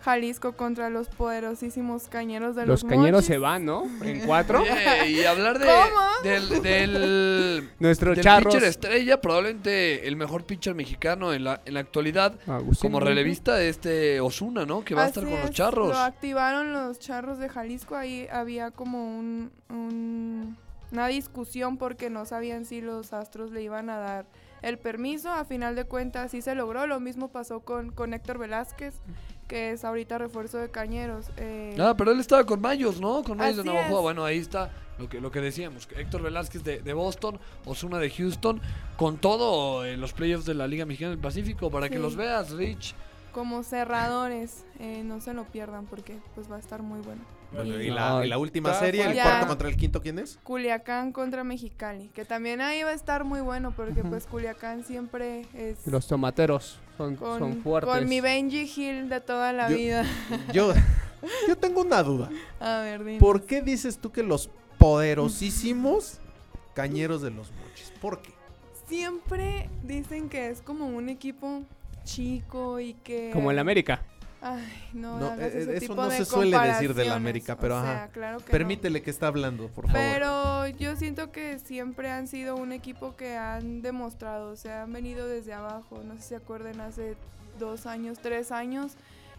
Jalisco 0.00 0.52
contra 0.52 0.90
los 0.90 1.08
poderosísimos 1.08 2.06
Cañeros 2.06 2.54
de 2.54 2.64
los, 2.66 2.82
Los 2.84 2.88
cañeros 2.88 3.18
Mochis. 3.22 3.26
se 3.26 3.38
van, 3.38 3.64
¿no? 3.64 3.82
En 4.04 4.20
cuatro. 4.20 4.62
Oye, 5.02 5.10
y 5.10 5.24
hablar 5.24 5.58
de, 5.58 5.66
¿Cómo? 5.66 6.00
del, 6.22 6.62
del, 6.62 7.70
Nuestro 7.80 8.14
del 8.14 8.22
charros. 8.22 8.54
pitcher 8.54 8.68
estrella, 8.68 9.20
probablemente 9.20 10.06
el 10.06 10.14
mejor 10.14 10.44
pitcher 10.46 10.76
mexicano 10.76 11.32
en 11.32 11.42
la, 11.42 11.62
en 11.64 11.74
la 11.74 11.80
actualidad, 11.80 12.38
Agustín 12.46 12.92
como 12.92 13.00
relevista 13.00 13.56
de 13.56 13.68
este 13.70 14.20
Osuna, 14.20 14.64
¿no? 14.64 14.84
Que 14.84 14.94
va 14.94 15.02
a 15.02 15.06
estar 15.08 15.24
con 15.24 15.40
los 15.40 15.50
charros. 15.50 15.88
Lo 15.88 15.98
activaron 15.98 16.72
los 16.72 17.00
charros 17.00 17.38
de 17.38 17.48
Jalisco. 17.48 17.96
Ahí 17.96 18.28
había 18.30 18.70
como 18.70 19.18
un, 19.18 19.50
un- 19.68 20.56
una 20.92 21.06
discusión 21.08 21.76
porque 21.78 22.10
no 22.10 22.24
sabían 22.24 22.64
si 22.64 22.80
los 22.80 23.12
astros 23.12 23.50
le 23.50 23.62
iban 23.62 23.90
a 23.90 23.98
dar 23.98 24.26
el 24.62 24.78
permiso. 24.78 25.30
A 25.30 25.44
final 25.44 25.76
de 25.76 25.84
cuentas 25.84 26.30
sí 26.30 26.42
se 26.42 26.54
logró. 26.54 26.86
Lo 26.86 27.00
mismo 27.00 27.28
pasó 27.28 27.60
con, 27.60 27.90
con 27.90 28.14
Héctor 28.14 28.38
Velázquez, 28.38 28.94
que 29.46 29.72
es 29.72 29.84
ahorita 29.84 30.18
refuerzo 30.18 30.58
de 30.58 30.70
Cañeros. 30.70 31.26
Eh, 31.36 31.76
Ah, 31.78 31.94
pero 31.96 32.10
él 32.12 32.20
estaba 32.20 32.44
con 32.44 32.60
Mayos, 32.60 33.00
¿no? 33.00 33.22
Con 33.22 33.38
Mayos 33.38 33.58
de 33.58 33.64
Navajo. 33.64 33.96
es. 33.96 34.02
Bueno, 34.02 34.24
ahí 34.24 34.38
está 34.38 34.70
lo 34.98 35.08
que, 35.08 35.20
lo 35.20 35.30
que 35.30 35.40
decíamos. 35.40 35.88
Héctor 35.96 36.22
Velázquez 36.22 36.64
de, 36.64 36.80
de 36.80 36.92
Boston, 36.92 37.38
Osuna 37.64 37.98
de 37.98 38.10
Houston, 38.10 38.60
con 38.96 39.18
todo 39.18 39.84
en 39.86 40.00
los 40.00 40.12
playoffs 40.12 40.44
de 40.46 40.54
la 40.54 40.66
Liga 40.66 40.84
Mexicana 40.86 41.10
del 41.10 41.20
Pacífico, 41.20 41.70
para 41.70 41.88
que 41.88 41.98
los 41.98 42.16
veas, 42.16 42.50
Rich. 42.50 42.94
como 43.32 43.62
cerradores. 43.62 44.64
eh, 44.80 45.02
no 45.04 45.20
se 45.20 45.34
lo 45.34 45.44
pierdan 45.44 45.86
porque 45.86 46.18
pues 46.34 46.50
va 46.50 46.56
a 46.56 46.58
estar 46.58 46.82
muy 46.82 47.00
bueno. 47.00 47.22
Bueno, 47.52 47.80
Y 47.80 47.86
y, 47.86 47.90
la, 47.90 48.24
y 48.24 48.28
la 48.28 48.36
última 48.38 48.74
serie, 48.74 49.04
el 49.06 49.14
cuarto 49.14 49.46
contra 49.46 49.68
el 49.68 49.76
quinto, 49.76 50.02
¿quién 50.02 50.18
es? 50.18 50.38
Culiacán 50.42 51.12
contra 51.12 51.44
Mexicali, 51.44 52.08
que 52.08 52.24
también 52.26 52.60
ahí 52.60 52.82
va 52.82 52.90
a 52.90 52.94
estar 52.94 53.24
muy 53.24 53.40
bueno 53.40 53.72
porque 53.74 54.04
pues 54.04 54.26
Culiacán 54.26 54.84
siempre 54.84 55.46
es 55.54 55.86
Los 55.86 56.06
tomateros 56.06 56.78
son, 56.98 57.16
con, 57.16 57.38
son 57.38 57.62
fuertes. 57.62 57.92
con 57.94 58.06
mi 58.08 58.20
Benji 58.20 58.70
Hill 58.76 59.08
de 59.08 59.20
toda 59.22 59.52
la 59.54 59.70
Yo- 59.70 59.76
vida. 59.76 60.04
Yo, 60.52 60.74
yo 61.48 61.56
tengo 61.56 61.80
una 61.80 62.02
duda. 62.02 62.28
A 62.60 62.80
ver, 62.80 63.02
dime. 63.04 63.18
¿Por 63.18 63.44
qué 63.44 63.62
dices 63.62 63.98
tú 63.98 64.12
que 64.12 64.22
los 64.22 64.50
poderosísimos 64.76 66.18
cañeros 66.74 67.22
de 67.22 67.30
los 67.30 67.50
mochis? 67.52 67.92
¿Por 68.00 68.20
qué? 68.22 68.30
Siempre 68.88 69.68
dicen 69.82 70.28
que 70.28 70.48
es 70.50 70.60
como 70.62 70.86
un 70.86 71.08
equipo 71.08 71.62
chico 72.04 72.78
y 72.80 72.94
que... 72.94 73.30
Como 73.32 73.50
el 73.50 73.58
América. 73.58 74.02
Ay, 74.40 74.64
no, 74.92 75.34
eh, 75.34 75.46
ese 75.48 75.70
eso 75.76 75.80
tipo 75.80 75.94
no 75.96 76.08
de 76.08 76.16
se 76.18 76.24
suele 76.24 76.56
decir 76.58 76.94
del 76.94 77.08
comparaciones. 77.08 77.12
América, 77.12 77.56
pero 77.58 77.74
O 77.74 77.78
ajá. 77.78 77.86
sea, 77.92 78.08
claro 78.08 78.38
que 78.38 78.44
no. 78.44 78.50
Permítele 78.52 79.02
que 79.02 79.10
está 79.10 79.26
hablando, 79.26 79.66
por 79.68 79.86
favor. 79.86 80.00
Pero 80.00 80.66
yo 80.68 80.94
siento 80.96 81.32
que 81.32 81.58
siempre 81.58 82.10
han 82.10 82.28
sido 82.28 82.54
un 82.56 82.72
equipo 82.72 83.16
que 83.16 83.36
han 83.36 83.82
demostrado, 83.82 84.50
o 84.52 84.56
sea, 84.56 84.82
han 84.84 84.92
venido 84.92 85.26
desde 85.26 85.52
abajo. 85.54 86.02
No 86.04 86.14
sé 86.16 86.22
si 86.22 86.28
se 86.28 86.36
acuerdan, 86.36 86.80
hace 86.80 87.16
dos 87.58 87.86
años, 87.86 88.18
tres 88.22 88.52
años, 88.52 88.92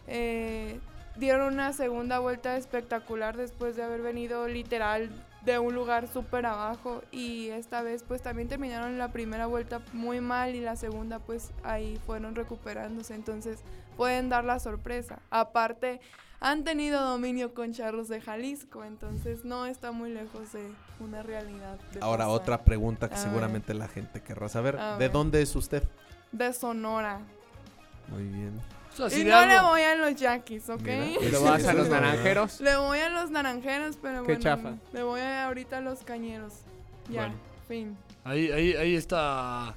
eh, 0.08 0.80
dieron 1.16 1.54
una 1.54 1.72
segunda 1.72 2.20
vuelta 2.20 2.58
espectacular 2.58 3.38
después 3.38 3.76
de 3.78 3.84
haber 3.84 4.02
venido 4.02 4.48
literal 4.50 5.10
de 5.46 5.58
un 5.60 5.74
lugar 5.74 6.08
súper 6.08 6.46
abajo 6.46 7.02
y 7.12 7.48
esta 7.50 7.82
vez 7.82 8.04
pues 8.04 8.22
también 8.22 8.48
terminaron 8.50 8.98
la 8.98 9.12
primera 9.12 9.46
vuelta 9.46 9.82
muy 9.94 10.20
mal 10.22 10.56
y 10.56 10.60
la 10.60 10.76
segunda 10.76 11.20
pues 11.20 11.52
ahí 11.64 12.00
fueron 12.06 12.36
recuperándose 12.36 13.16
entonces 13.16 13.60
pueden 13.96 14.30
dar 14.30 14.44
la 14.44 14.60
sorpresa 14.60 15.20
aparte 15.30 16.02
han 16.42 16.64
tenido 16.64 17.02
dominio 17.04 17.54
con 17.54 17.74
Charros 17.74 18.08
de 18.08 18.22
Jalisco, 18.22 18.86
entonces 18.86 19.44
no 19.44 19.66
está 19.66 19.92
muy 19.92 20.10
lejos 20.10 20.54
de 20.54 20.72
una 21.02 21.22
realidad. 21.22 21.78
de 21.92 22.00
Ahora 22.00 22.26
pasar. 22.26 22.42
otra 22.42 22.64
pregunta 22.64 23.10
que 23.10 23.16
A 23.16 23.18
seguramente 23.18 23.74
la 23.74 23.90
gente 23.90 24.22
querrá 24.22 24.48
saber. 24.48 24.78
A 24.78 24.94
¿De 24.94 25.00
ver. 25.00 25.12
dónde 25.12 25.42
es 25.42 25.54
usted? 25.56 25.84
De 26.32 26.54
Sonora. 26.54 27.20
Muy 28.08 28.24
bien. 28.24 28.54
Y 29.08 29.24
no 29.24 29.46
le 29.46 29.60
voy 29.62 29.82
a 29.82 29.96
los 29.96 30.16
Yaquis, 30.16 30.70
¿ok? 30.70 30.88
Eso- 30.88 31.32
lo 31.32 31.44
vas 31.44 31.66
a 31.66 31.74
los 31.74 31.88
naranjeros. 31.90 32.60
Le 32.62 32.76
voy 32.78 33.00
a 33.00 33.10
los 33.10 33.32
naranjeros, 33.32 33.98
pero 34.02 34.22
Qué 34.24 34.36
bueno, 34.36 34.42
chafa. 34.42 34.74
le 34.94 35.04
voy 35.04 35.22
a 35.22 35.46
ahorita 35.48 35.78
a 35.78 35.82
los 35.82 36.00
cañeros. 36.04 36.54
Ya, 37.10 37.22
Bueno. 37.22 37.36
fin. 37.68 37.98
Ahí, 38.24 38.52
ahí, 38.52 38.74
ahí 38.74 38.96
está 38.96 39.76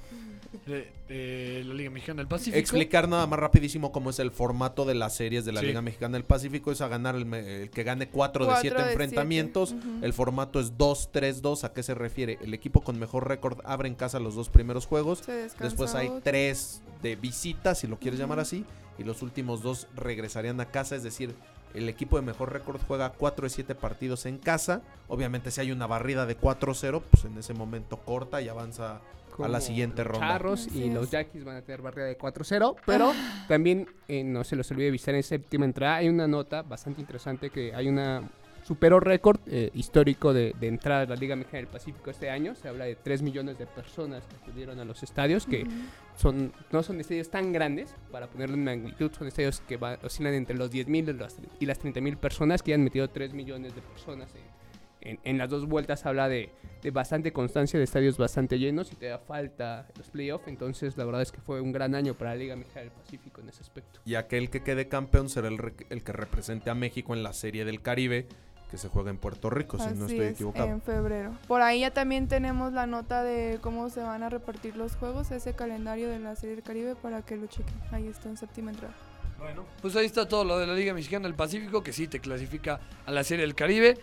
eh, 0.67 0.91
eh, 1.09 1.63
la 1.65 1.73
Liga 1.73 1.89
Mexicana 1.89 2.17
del 2.17 2.27
Pacífico. 2.27 2.57
Explicar 2.57 3.07
nada 3.09 3.25
más 3.25 3.39
rapidísimo 3.39 3.91
cómo 3.91 4.09
es 4.09 4.19
el 4.19 4.31
formato 4.31 4.85
de 4.85 4.93
las 4.95 5.15
series 5.15 5.45
de 5.45 5.51
la 5.51 5.61
Sí. 5.61 5.67
Liga 5.67 5.81
Mexicana 5.81 6.13
del 6.17 6.25
Pacífico. 6.25 6.71
Es 6.71 6.81
a 6.81 6.87
ganar 6.87 7.15
el, 7.15 7.25
me- 7.25 7.63
el 7.63 7.69
que 7.69 7.83
gane 7.83 8.07
4 8.09 8.45
de 8.45 8.51
Cuatro 8.51 8.61
7 8.61 8.83
de 8.83 8.89
enfrentamientos. 8.91 9.69
siete. 9.69 10.05
El 10.05 10.13
formato 10.13 10.59
es 10.59 10.77
2-3-2. 10.77 11.63
¿A 11.63 11.73
qué 11.73 11.83
se 11.83 11.95
refiere? 11.95 12.37
El 12.41 12.53
equipo 12.53 12.81
con 12.81 12.99
mejor 12.99 13.27
récord 13.27 13.59
abre 13.63 13.87
en 13.87 13.95
casa 13.95 14.19
los 14.19 14.35
dos 14.35 14.49
primeros 14.49 14.85
juegos. 14.85 15.23
Después 15.59 15.95
hay 15.95 16.07
otro. 16.07 16.21
tres 16.23 16.81
de 17.01 17.15
visita, 17.15 17.75
si 17.75 17.87
lo 17.87 17.97
quieres 17.97 18.19
llamar 18.19 18.39
así. 18.39 18.65
Y 18.99 19.03
los 19.03 19.21
últimos 19.23 19.63
dos 19.63 19.87
regresarían 19.95 20.59
a 20.61 20.65
casa. 20.65 20.95
Es 20.95 21.03
decir, 21.03 21.33
el 21.73 21.89
equipo 21.89 22.17
de 22.17 22.21
mejor 22.21 22.53
récord 22.53 22.79
juega 22.87 23.11
4 23.11 23.43
de 23.45 23.49
7 23.49 23.75
partidos 23.75 24.25
en 24.25 24.37
casa. 24.37 24.81
Obviamente, 25.07 25.51
si 25.51 25.61
hay 25.61 25.71
una 25.71 25.87
barrida 25.87 26.25
de 26.25 26.37
4-0, 26.37 27.01
pues 27.09 27.25
en 27.25 27.37
ese 27.37 27.53
momento 27.53 27.97
corta 27.97 28.41
y 28.41 28.49
avanza 28.49 29.01
a 29.41 29.47
la 29.47 29.61
siguiente 29.61 30.03
los 30.03 30.13
ronda. 30.13 30.27
Charros 30.27 30.67
y 30.67 30.89
los 30.91 31.09
Yaquis 31.09 31.43
van 31.43 31.57
a 31.57 31.61
tener 31.61 31.81
barrera 31.81 32.07
de 32.07 32.17
4-0, 32.17 32.75
pero 32.85 33.13
también 33.47 33.87
eh, 34.07 34.23
no 34.23 34.43
se 34.43 34.55
los 34.55 34.69
olvide 34.71 34.91
visitar 34.91 35.15
en 35.15 35.23
séptima 35.23 35.65
entrada. 35.65 35.97
Hay 35.97 36.09
una 36.09 36.27
nota 36.27 36.61
bastante 36.61 37.01
interesante 37.01 37.49
que 37.49 37.73
hay 37.73 37.87
una 37.87 38.29
superó 38.63 38.99
récord 38.99 39.39
eh, 39.47 39.69
histórico 39.73 40.33
de, 40.33 40.55
de 40.59 40.67
entrada 40.67 41.01
a 41.01 41.05
la 41.05 41.15
Liga 41.15 41.35
Mexicana 41.35 41.59
del 41.59 41.67
Pacífico 41.67 42.09
este 42.09 42.29
año. 42.29 42.55
Se 42.55 42.67
habla 42.67 42.85
de 42.85 42.95
3 42.95 43.21
millones 43.21 43.57
de 43.57 43.65
personas 43.67 44.23
que 44.25 44.35
acudieron 44.37 44.79
a 44.79 44.85
los 44.85 45.03
estadios, 45.03 45.45
que 45.45 45.63
Ujú. 45.63 45.71
son 46.17 46.53
no 46.71 46.81
son 46.83 46.99
estadios 46.99 47.29
tan 47.29 47.51
grandes, 47.51 47.93
para 48.11 48.27
ponerlo 48.27 48.55
en 48.55 48.63
magnitud, 48.63 49.11
son 49.11 49.27
estadios 49.27 49.61
que 49.61 49.77
va- 49.77 49.99
oscilan 50.03 50.33
entre 50.33 50.55
los 50.55 50.71
10.000 50.71 51.09
y 51.09 51.13
las- 51.13 51.37
y 51.59 51.65
las 51.65 51.79
30.000 51.79 52.17
personas, 52.17 52.63
que 52.63 52.73
han 52.73 52.83
metido 52.83 53.09
3 53.09 53.33
millones 53.33 53.75
de 53.75 53.81
personas 53.81 54.33
en, 54.35 55.11
en, 55.11 55.19
en 55.25 55.37
las 55.37 55.49
dos 55.49 55.67
vueltas. 55.67 56.05
Habla 56.05 56.29
de, 56.29 56.49
de 56.81 56.91
bastante 56.91 57.33
constancia, 57.33 57.77
de 57.77 57.83
estadios 57.83 58.17
bastante 58.17 58.57
llenos 58.59 58.93
y 58.93 58.95
te 58.95 59.07
da 59.07 59.19
falta 59.19 59.87
los 59.97 60.09
playoffs. 60.09 60.47
Entonces, 60.47 60.95
la 60.95 61.03
verdad 61.03 61.21
es 61.21 61.33
que 61.33 61.41
fue 61.41 61.59
un 61.59 61.73
gran 61.73 61.93
año 61.95 62.13
para 62.13 62.29
la 62.31 62.37
Liga 62.37 62.55
Mexicana 62.55 62.83
del 62.83 62.91
Pacífico 62.91 63.41
en 63.41 63.49
ese 63.49 63.61
aspecto. 63.61 63.99
Y 64.05 64.15
aquel 64.15 64.49
que 64.49 64.63
quede 64.63 64.87
campeón 64.87 65.27
será 65.27 65.49
el, 65.49 65.57
re- 65.57 65.73
el 65.89 66.03
que 66.03 66.13
represente 66.13 66.69
a 66.69 66.75
México 66.75 67.13
en 67.13 67.21
la 67.23 67.33
Serie 67.33 67.65
del 67.65 67.81
Caribe, 67.81 68.27
que 68.73 68.79
se 68.79 68.89
juega 68.89 69.11
en 69.11 69.17
Puerto 69.17 69.51
Rico, 69.51 69.77
si 69.77 69.93
no 69.93 70.07
estoy 70.07 70.25
es, 70.25 70.31
equivocado. 70.31 70.67
En 70.67 70.81
febrero. 70.81 71.37
Por 71.47 71.61
ahí 71.61 71.81
ya 71.81 71.91
también 71.91 72.27
tenemos 72.27 72.73
la 72.73 72.87
nota 72.87 73.21
de 73.21 73.59
cómo 73.61 73.91
se 73.91 73.99
van 73.99 74.23
a 74.23 74.29
repartir 74.29 74.75
los 74.75 74.95
juegos, 74.95 75.29
ese 75.29 75.53
calendario 75.53 76.09
de 76.09 76.17
la 76.17 76.35
Serie 76.35 76.55
del 76.55 76.63
Caribe 76.63 76.95
para 76.95 77.21
que 77.21 77.37
lo 77.37 77.45
chequen. 77.45 77.75
Ahí 77.91 78.07
está 78.07 78.29
en 78.29 78.37
séptima 78.37 78.71
entrada. 78.71 78.95
Bueno, 79.37 79.63
pues 79.79 79.95
ahí 79.95 80.07
está 80.07 80.27
todo 80.27 80.43
lo 80.43 80.57
de 80.57 80.65
la 80.65 80.73
Liga 80.73 80.91
Mexicana 80.91 81.27
del 81.27 81.35
Pacífico, 81.35 81.83
que 81.83 81.93
sí 81.93 82.07
te 82.07 82.19
clasifica 82.19 82.79
a 83.05 83.11
la 83.11 83.23
Serie 83.23 83.45
del 83.45 83.53
Caribe. 83.53 83.95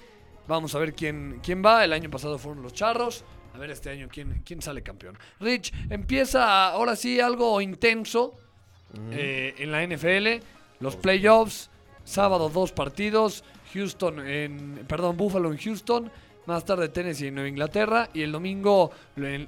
Vamos 0.47 0.73
a 0.77 0.79
ver 0.79 0.95
quién, 0.95 1.41
quién 1.43 1.65
va. 1.65 1.85
El 1.85 1.93
año 1.93 2.09
pasado 2.09 2.39
fueron 2.39 2.63
los 2.63 2.73
Charros. 2.73 3.25
A 3.53 3.59
ver 3.59 3.71
este 3.71 3.91
año 3.91 4.07
quién, 4.09 4.43
quién 4.45 4.63
sale 4.63 4.85
campeón. 4.85 5.19
Rich, 5.41 5.73
empieza 5.91 6.69
ahora 6.69 6.95
sí 6.95 7.19
algo 7.19 7.61
intenso 7.61 8.39
eh, 9.11 9.53
en 9.59 9.73
la 9.73 9.85
NFL. 9.85 10.45
Los 10.79 10.95
playoffs, 10.95 11.70
sábado 12.05 12.49
dos 12.49 12.73
partidos. 12.73 13.45
Houston 13.73 14.27
en, 14.27 14.85
perdón, 14.89 15.17
Buffalo 15.17 15.53
en 15.53 15.59
Houston. 15.59 16.11
Más 16.51 16.65
tarde 16.65 16.89
Tennessee 16.89 17.29
en 17.29 17.35
Nueva 17.35 17.49
Inglaterra. 17.49 18.09
Y 18.13 18.23
el 18.23 18.33
domingo 18.33 18.91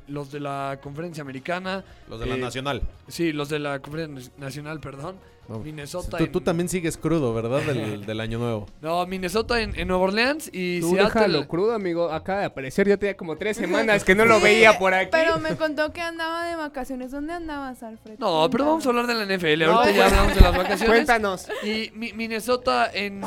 los 0.09 0.31
de 0.31 0.41
la 0.41 0.79
conferencia 0.83 1.23
americana. 1.23 1.85
Los 2.09 2.21
de 2.21 2.27
la 2.27 2.37
eh, 2.37 2.39
Nacional. 2.39 2.83
Sí, 3.09 3.33
los 3.33 3.49
de 3.49 3.59
la 3.59 3.81
conferencia 3.81 4.33
nacional, 4.39 4.81
perdón. 4.81 5.17
Minnesota 5.63 6.17
Tú, 6.19 6.29
tú 6.29 6.39
en- 6.39 6.45
también 6.45 6.69
sigues 6.69 6.97
crudo, 6.97 7.35
¿verdad? 7.35 7.61
Del, 7.63 8.07
del 8.07 8.21
año 8.21 8.39
nuevo. 8.39 8.67
No, 8.81 9.05
Minnesota 9.07 9.61
en, 9.61 9.79
en 9.79 9.89
Nueva 9.89 10.05
Orleans 10.05 10.49
y 10.53 10.81
Tú 10.81 10.91
Seattle. 10.91 11.05
déjalo 11.05 11.49
crudo, 11.49 11.75
amigo. 11.75 12.11
Acaba 12.11 12.39
de 12.41 12.45
aparecer. 12.47 12.89
Yo 12.89 12.99
tenía 12.99 13.17
como 13.17 13.37
tres 13.37 13.57
semanas 13.57 14.05
que 14.05 14.15
no 14.15 14.25
lo 14.25 14.41
veía 14.41 14.79
por 14.79 14.95
aquí. 14.95 15.09
Pero 15.11 15.39
me 15.41 15.57
contó 15.57 15.93
que 15.93 16.01
andaba 16.01 16.47
de 16.47 16.55
vacaciones. 16.57 17.11
¿Dónde 17.11 17.33
andabas, 17.35 17.83
Alfred? 17.83 18.19
No, 18.19 18.49
pero 18.51 18.65
vamos 18.67 18.87
a 18.87 18.89
hablar 18.91 19.07
de 19.09 19.15
la 19.15 19.25
NFL. 19.37 19.65
No, 19.67 19.73
Ahorita 19.81 19.91
ya 19.97 20.03
pues, 20.05 20.13
hablamos 20.13 20.35
de 20.37 20.41
las 20.41 20.57
vacaciones. 20.57 20.89
Cuéntanos. 20.89 21.49
Y 21.65 21.91
Mi- 21.97 22.13
Minnesota 22.13 22.89
en, 22.95 23.21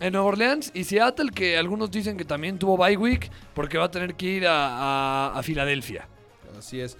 en 0.00 0.12
Nueva 0.12 0.28
Orleans 0.28 0.70
y 0.74 0.84
Seattle, 0.84 1.30
que 1.34 1.56
algunos 1.58 1.90
dicen 1.90 2.16
que 2.16 2.24
también 2.24 2.58
tuvo 2.58 2.76
bye 2.76 2.96
week 2.96 3.30
porque 3.54 3.78
va 3.78 3.84
a 3.86 3.90
tener 3.90 4.14
que 4.14 4.26
ir 4.26 4.46
a, 4.46 5.28
a- 5.32 5.38
a 5.38 5.42
Filadelfia. 5.42 6.06
Así 6.58 6.80
es. 6.80 6.96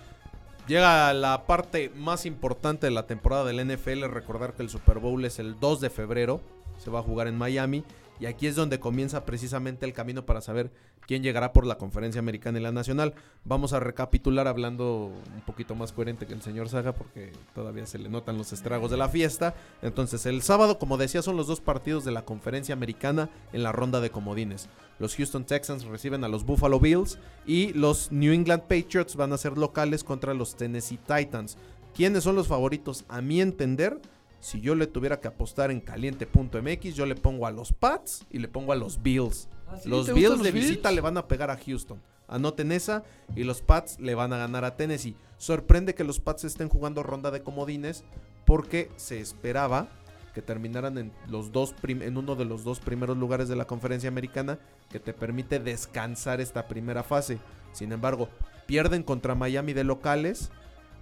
Llega 0.67 1.13
la 1.15 1.47
parte 1.47 1.91
más 1.97 2.27
importante 2.27 2.87
de 2.87 2.91
la 2.91 3.07
temporada 3.07 3.45
del 3.45 3.67
NFL. 3.67 4.05
Recordar 4.05 4.53
que 4.53 4.63
el 4.63 4.69
Super 4.69 4.99
Bowl 4.99 5.25
es 5.25 5.39
el 5.39 5.59
2 5.59 5.81
de 5.81 5.91
febrero. 5.91 6.41
Se 6.79 6.91
va 6.91 6.99
a 6.99 7.03
jugar 7.03 7.27
en 7.27 7.39
Miami. 7.39 7.85
Y 8.20 8.26
aquí 8.26 8.46
es 8.46 8.57
donde 8.57 8.81
comienza 8.81 9.24
precisamente 9.24 9.87
el 9.87 9.92
camino 9.92 10.26
para 10.26 10.40
saber 10.40 10.70
quién 11.07 11.22
llegará 11.22 11.52
por 11.52 11.64
la 11.66 11.78
conferencia 11.78 12.18
americana 12.18 12.59
y 12.59 12.62
la 12.62 12.72
nacional. 12.72 13.14
Vamos 13.44 13.72
a 13.72 13.81
recapitular 13.81 14.48
hablando 14.48 15.12
un 15.35 15.40
poquito 15.46 15.74
más 15.74 15.92
coherente 15.92 16.26
que 16.26 16.35
el 16.35 16.42
señor 16.42 16.68
Saga 16.68 16.92
porque 16.92 17.33
todavía 17.54 17.87
se 17.87 17.98
le 17.98 18.09
notan 18.09 18.37
los 18.37 18.52
estragos 18.52 18.90
de 18.90 18.96
la 18.96 19.09
fiesta. 19.09 19.54
Entonces 19.83 20.26
el 20.26 20.42
sábado, 20.42 20.78
como 20.78 20.98
decía, 20.98 21.22
son 21.22 21.37
los 21.37 21.46
dos 21.46 21.61
partidos 21.61 22.04
de 22.04 22.12
la 22.12 22.24
conferencia 22.24 22.74
americana 22.74 23.31
en 23.52 23.62
la 23.62 23.72
ronda 23.72 24.00
de 24.00 24.11
comodines. 24.11 24.68
Los 24.98 25.14
Houston 25.16 25.44
Texans 25.44 25.85
reciben 25.85 26.24
a 26.24 26.28
los 26.28 26.44
Buffalo 26.44 26.81
Bills 26.81 27.18
y 27.46 27.72
los 27.72 28.11
New 28.11 28.33
England 28.33 28.64
Patriots 28.64 29.16
van 29.16 29.33
a 29.33 29.38
ser 29.38 29.57
locales 29.57 30.02
contra 30.02 30.35
los 30.35 30.57
Tennessee 30.57 30.98
Titans. 30.98 31.57
¿Quiénes 31.94 32.24
son 32.24 32.37
los 32.37 32.48
favoritos? 32.48 33.04
A 33.09 33.22
mi 33.22 33.40
entender, 33.40 34.00
si 34.40 34.61
yo 34.61 34.74
le 34.74 34.87
tuviera 34.87 35.20
que 35.20 35.29
apostar 35.29 35.70
en 35.70 35.81
caliente.mx, 35.81 36.94
yo 36.94 37.07
le 37.07 37.14
pongo 37.14 37.46
a 37.46 37.51
los 37.51 37.72
Pats 37.72 38.24
y 38.31 38.38
le 38.38 38.48
pongo 38.48 38.72
a 38.72 38.77
los 38.77 39.03
Bills. 39.03 39.48
¿Ah, 39.66 39.77
sí? 39.83 39.88
Los 39.88 40.07
¿Te 40.07 40.12
Bills 40.12 40.42
de 40.42 40.53
visita 40.53 40.92
le 40.92 41.01
van 41.01 41.16
a 41.16 41.27
pegar 41.27 41.51
a 41.51 41.57
Houston. 41.57 42.01
Anoten 42.29 42.72
esa 42.72 43.05
y 43.35 43.44
los 43.44 43.62
Pats 43.62 43.98
le 43.98 44.14
van 44.14 44.33
a 44.33 44.38
ganar 44.38 44.64
a 44.64 44.77
Tennessee. 44.77 45.16
Sorprende 45.38 45.94
que 45.94 46.05
los 46.05 46.20
Pats 46.20 46.44
estén 46.44 46.68
jugando 46.68 47.03
ronda 47.03 47.31
de 47.31 47.42
comodines 47.42 48.05
porque 48.44 48.90
se 48.96 49.20
esperaba 49.20 49.88
que 50.35 50.42
terminaran 50.42 50.98
en 50.98 51.12
los 51.27 51.53
dos 51.53 51.74
en 51.83 52.16
uno 52.16 52.37
de 52.37 52.44
los 52.44 52.64
dos 52.64 52.81
primeros 52.81 53.16
lugares 53.16 53.48
de 53.48 53.57
la 53.57 53.66
conferencia 53.66 54.09
americana 54.09 54.59
que 54.90 55.01
te 55.01 55.12
permite 55.12 55.59
descansar 55.59 56.40
esta 56.40 56.68
primera 56.68 57.03
fase. 57.03 57.38
Sin 57.72 57.92
embargo, 57.92 58.29
pierden 58.66 59.03
contra 59.03 59.35
Miami 59.35 59.72
de 59.72 59.85
locales, 59.85 60.51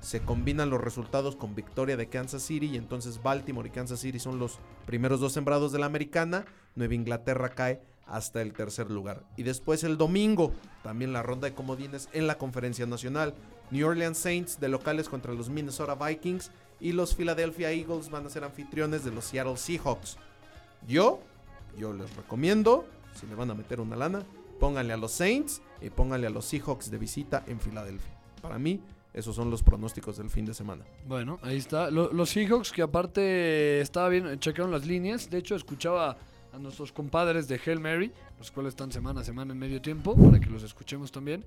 se 0.06 0.20
combinan 0.20 0.70
los 0.70 0.80
resultados 0.80 1.34
con 1.34 1.56
victoria 1.56 1.96
de 1.96 2.08
Kansas 2.08 2.44
City 2.44 2.66
y 2.66 2.76
entonces 2.76 3.20
Baltimore 3.24 3.66
y 3.68 3.72
Kansas 3.72 3.98
City 3.98 4.20
son 4.20 4.38
los 4.38 4.60
primeros 4.86 5.18
dos 5.18 5.32
sembrados 5.32 5.72
de 5.72 5.80
la 5.80 5.86
americana. 5.86 6.44
Nueva 6.76 6.94
Inglaterra 6.94 7.48
cae 7.48 7.82
hasta 8.06 8.40
el 8.40 8.52
tercer 8.52 8.88
lugar. 8.88 9.24
Y 9.36 9.42
después 9.42 9.82
el 9.82 9.98
domingo, 9.98 10.52
también 10.84 11.12
la 11.12 11.24
ronda 11.24 11.48
de 11.48 11.54
comodines 11.54 12.08
en 12.12 12.28
la 12.28 12.38
conferencia 12.38 12.86
nacional. 12.86 13.34
New 13.72 13.84
Orleans 13.84 14.16
Saints 14.16 14.60
de 14.60 14.68
locales 14.68 15.08
contra 15.08 15.34
los 15.34 15.50
Minnesota 15.50 15.96
Vikings 15.96 16.52
y 16.78 16.92
los 16.92 17.16
Philadelphia 17.16 17.72
Eagles 17.72 18.08
van 18.08 18.26
a 18.26 18.30
ser 18.30 18.44
anfitriones 18.44 19.04
de 19.04 19.10
los 19.10 19.24
Seattle 19.24 19.56
Seahawks. 19.56 20.18
Yo, 20.86 21.18
yo 21.76 21.92
les 21.92 22.14
recomiendo, 22.14 22.86
si 23.20 23.26
le 23.26 23.34
van 23.34 23.50
a 23.50 23.54
meter 23.54 23.80
una 23.80 23.96
lana, 23.96 24.22
pónganle 24.60 24.92
a 24.92 24.98
los 24.98 25.10
Saints 25.10 25.62
y 25.80 25.90
pónganle 25.90 26.28
a 26.28 26.30
los 26.30 26.44
Seahawks 26.44 26.92
de 26.92 26.98
visita 26.98 27.42
en 27.48 27.58
Filadelfia. 27.58 28.14
Para 28.40 28.60
mí, 28.60 28.80
esos 29.16 29.34
son 29.34 29.50
los 29.50 29.62
pronósticos 29.64 30.16
del 30.18 30.30
fin 30.30 30.44
de 30.44 30.54
semana. 30.54 30.84
Bueno, 31.08 31.40
ahí 31.42 31.56
está. 31.56 31.90
Lo- 31.90 32.12
los 32.12 32.30
Seahawks 32.30 32.70
que 32.70 32.82
aparte 32.82 33.80
estaba 33.80 34.08
bien, 34.08 34.38
checaron 34.38 34.70
las 34.70 34.86
líneas. 34.86 35.28
De 35.28 35.38
hecho, 35.38 35.56
escuchaba 35.56 36.16
a 36.52 36.58
nuestros 36.58 36.92
compadres 36.92 37.48
de 37.48 37.60
Hail 37.66 37.80
Mary, 37.80 38.12
los 38.38 38.50
cuales 38.52 38.70
están 38.74 38.92
semana 38.92 39.22
a 39.22 39.24
semana 39.24 39.52
en 39.52 39.58
medio 39.58 39.82
tiempo, 39.82 40.14
para 40.14 40.38
que 40.38 40.48
los 40.50 40.62
escuchemos 40.62 41.10
también. 41.10 41.44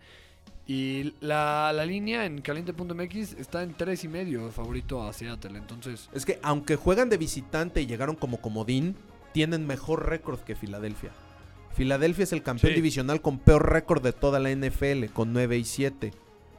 Y 0.67 1.15
la, 1.21 1.71
la 1.73 1.83
línea 1.85 2.25
en 2.25 2.41
caliente.mx 2.41 3.33
está 3.33 3.63
en 3.63 3.73
tres 3.73 4.03
y 4.03 4.07
medio 4.07 4.51
favorito 4.51 5.01
a 5.01 5.13
Seattle. 5.13 5.57
Entonces, 5.57 6.09
Es 6.13 6.25
que 6.25 6.39
aunque 6.43 6.75
juegan 6.75 7.09
de 7.09 7.17
visitante 7.17 7.81
y 7.81 7.87
llegaron 7.87 8.15
como 8.15 8.39
comodín, 8.39 8.95
tienen 9.33 9.65
mejor 9.65 10.07
récord 10.09 10.39
que 10.41 10.55
Filadelfia. 10.55 11.11
Filadelfia 11.73 12.23
es 12.23 12.33
el 12.33 12.43
campeón 12.43 12.71
Sí. 12.71 12.75
divisional 12.75 13.21
con 13.21 13.39
peor 13.39 13.71
récord 13.71 14.03
de 14.03 14.11
toda 14.13 14.39
la 14.39 14.49
NFL, 14.51 15.05
con 15.13 15.33
9 15.33 15.57
y 15.57 15.63
7. 15.65 16.13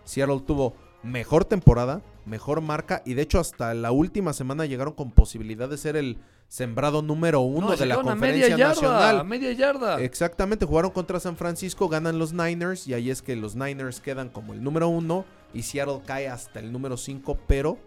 Seattle 0.05 0.41
tuvo 0.47 0.75
mejor 1.03 1.45
temporada, 1.45 2.03
mejor 2.27 2.61
marca 2.61 3.03
y 3.05 3.15
de 3.15 3.23
hecho 3.23 3.41
hasta 3.41 3.75
la 3.75 3.91
última 3.93 4.33
semana 4.33 4.67
llegaron 4.67 4.95
con 4.95 5.11
posibilidad 5.11 5.69
de 5.69 5.79
ser 5.79 5.97
el 5.97 6.19
sembrado 6.49 7.01
número 7.01 7.41
uno 7.41 7.69
no, 7.71 7.77
de 7.77 7.87
la 7.87 7.95
conferencia 7.97 8.49
media 8.51 8.57
yarda, 8.57 8.67
a 8.67 8.75
nacional. 8.75 9.27
media 9.27 9.53
yarda. 9.53 10.01
Exactamente, 10.01 10.67
jugaron 10.67 10.91
contra 10.91 11.21
San 11.21 11.37
Francisco, 11.37 11.89
ganan 11.89 12.19
los 12.19 12.33
Niners 12.33 12.89
y 12.89 12.95
ahí 12.95 13.11
es 13.11 13.23
que 13.23 13.37
los 13.37 13.55
Niners 13.55 14.01
quedan 14.01 14.29
como 14.29 14.53
el 14.53 14.63
número 14.63 14.89
uno 14.89 15.25
y 15.55 15.63
Seattle 15.63 16.01
cae 16.05 16.29
hasta 16.29 16.59
el 16.61 16.73
número 16.73 16.97
5, 16.97 17.39
pero 17.47 17.79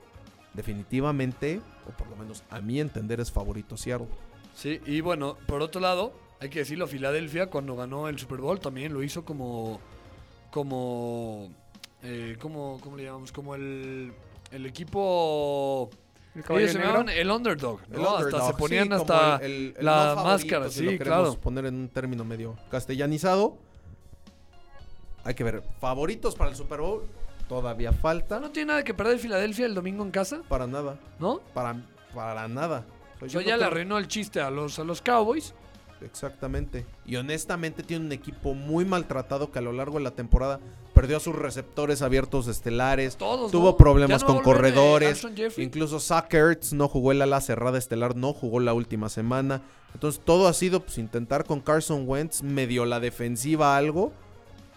definitivamente, 0.54 1.62
o 1.88 1.92
por 1.92 2.08
lo 2.10 2.16
menos 2.16 2.44
a 2.50 2.62
mi 2.62 2.80
entender, 2.80 3.20
es 3.20 3.32
favorito 3.32 3.76
Seattle. 3.76 4.08
Sí, 4.56 4.80
y 4.86 5.02
bueno, 5.02 5.38
por 5.48 5.62
otro 5.62 5.82
lado, 5.82 6.14
hay 6.40 6.50
que 6.50 6.60
decirlo, 6.60 6.88
Filadelfia 6.88 7.48
cuando 7.48 7.76
ganó 7.76 8.08
el 8.08 8.18
Super 8.18 8.40
Bowl 8.40 8.60
también 8.60 8.94
lo 8.94 9.04
hizo 9.04 9.26
como, 9.26 9.80
como, 10.52 11.50
eh, 12.04 12.38
como, 12.40 12.80
¿cómo 12.82 12.98
le 12.98 13.04
llamamos? 13.06 13.32
Como 13.32 13.56
el, 13.56 14.14
el 14.52 14.66
equipo, 14.66 15.90
El 16.36 16.42
ellos 16.58 16.72
se 16.72 16.78
negro. 16.78 16.94
llamaban 16.94 17.10
el 17.10 17.32
underdog, 17.32 17.80
¿no? 17.90 17.96
El 17.98 18.02
hasta 18.06 18.16
underdog, 18.26 18.48
se 18.48 18.54
ponían 18.54 18.88
sí, 18.88 18.94
hasta 18.94 19.36
el- 19.38 19.52
el- 19.52 19.76
el 19.78 19.86
la 19.86 19.94
favorito, 20.16 20.24
máscara, 20.24 20.70
si 20.70 20.80
sí, 20.80 20.86
lo 20.86 20.92
queremos 20.92 21.20
claro. 21.30 21.40
poner 21.42 21.66
en 21.66 21.76
un 21.76 21.90
término 21.90 22.24
medio 22.26 22.56
castellanizado. 22.70 23.58
Hay 25.24 25.34
que 25.36 25.44
ver, 25.44 25.64
favoritos 25.80 26.36
para 26.36 26.50
el 26.50 26.56
Super 26.56 26.82
Bowl, 26.82 27.04
todavía 27.48 27.94
falta. 27.94 28.40
No 28.40 28.52
tiene 28.52 28.68
nada 28.70 28.84
que 28.84 28.94
perder 28.94 29.18
Filadelfia 29.20 29.66
el 29.66 29.74
domingo 29.74 30.04
en 30.04 30.12
casa, 30.12 30.42
Para 30.50 30.68
nada, 30.68 31.00
¿no? 31.20 31.40
para, 31.54 31.76
para 32.14 32.48
nada. 32.50 32.86
O 33.22 33.30
sea, 33.30 33.40
O 33.40 33.42
ya 33.44 33.54
no 33.54 33.60
le 33.60 33.66
arruinó 33.66 33.98
el 33.98 34.08
chiste 34.10 34.42
a 34.42 34.50
los, 34.50 34.78
a 34.80 34.84
los 34.84 35.02
Cowboys. 35.02 35.54
Exactamente. 36.02 36.86
Y 37.06 37.16
honestamente 37.16 37.84
tiene 37.84 38.06
un 38.06 38.12
equipo 38.12 38.54
muy 38.54 38.84
maltratado 38.84 39.50
que 39.50 39.60
a 39.60 39.62
lo 39.62 39.72
largo 39.72 39.98
de 39.98 40.04
la 40.04 40.12
temporada 40.12 40.60
perdió 41.04 41.18
a 41.18 41.20
sus 41.20 41.36
receptores 41.36 42.02
abiertos 42.02 42.48
estelares. 42.48 43.18
Todos, 43.18 43.52
Tuvo 43.52 43.72
¿no? 43.72 43.78
problemas 43.78 44.22
no 44.22 44.28
con 44.28 44.40
corredores. 44.42 45.28
Incluso 45.58 46.00
Zach 46.00 46.34
Ertz 46.34 46.72
no 46.72 46.88
jugó 46.88 47.12
el 47.12 47.22
ala 47.22 47.42
cerrada 47.42 47.78
estelar, 47.78 48.16
no 48.16 48.32
jugó 48.32 48.62
la 48.62 48.74
última 48.74 49.10
semana. 49.10 49.62
Entonces 49.94 50.22
todo 50.24 50.48
ha 50.48 50.54
sido 50.54 50.80
pues, 50.80 50.98
intentar 51.00 51.44
con 51.44 51.60
Carson 51.60 52.08
Wentz 52.08 52.42
medio 52.42 52.86
la 52.86 53.02
defensiva 53.02 53.76
algo. 53.76 54.14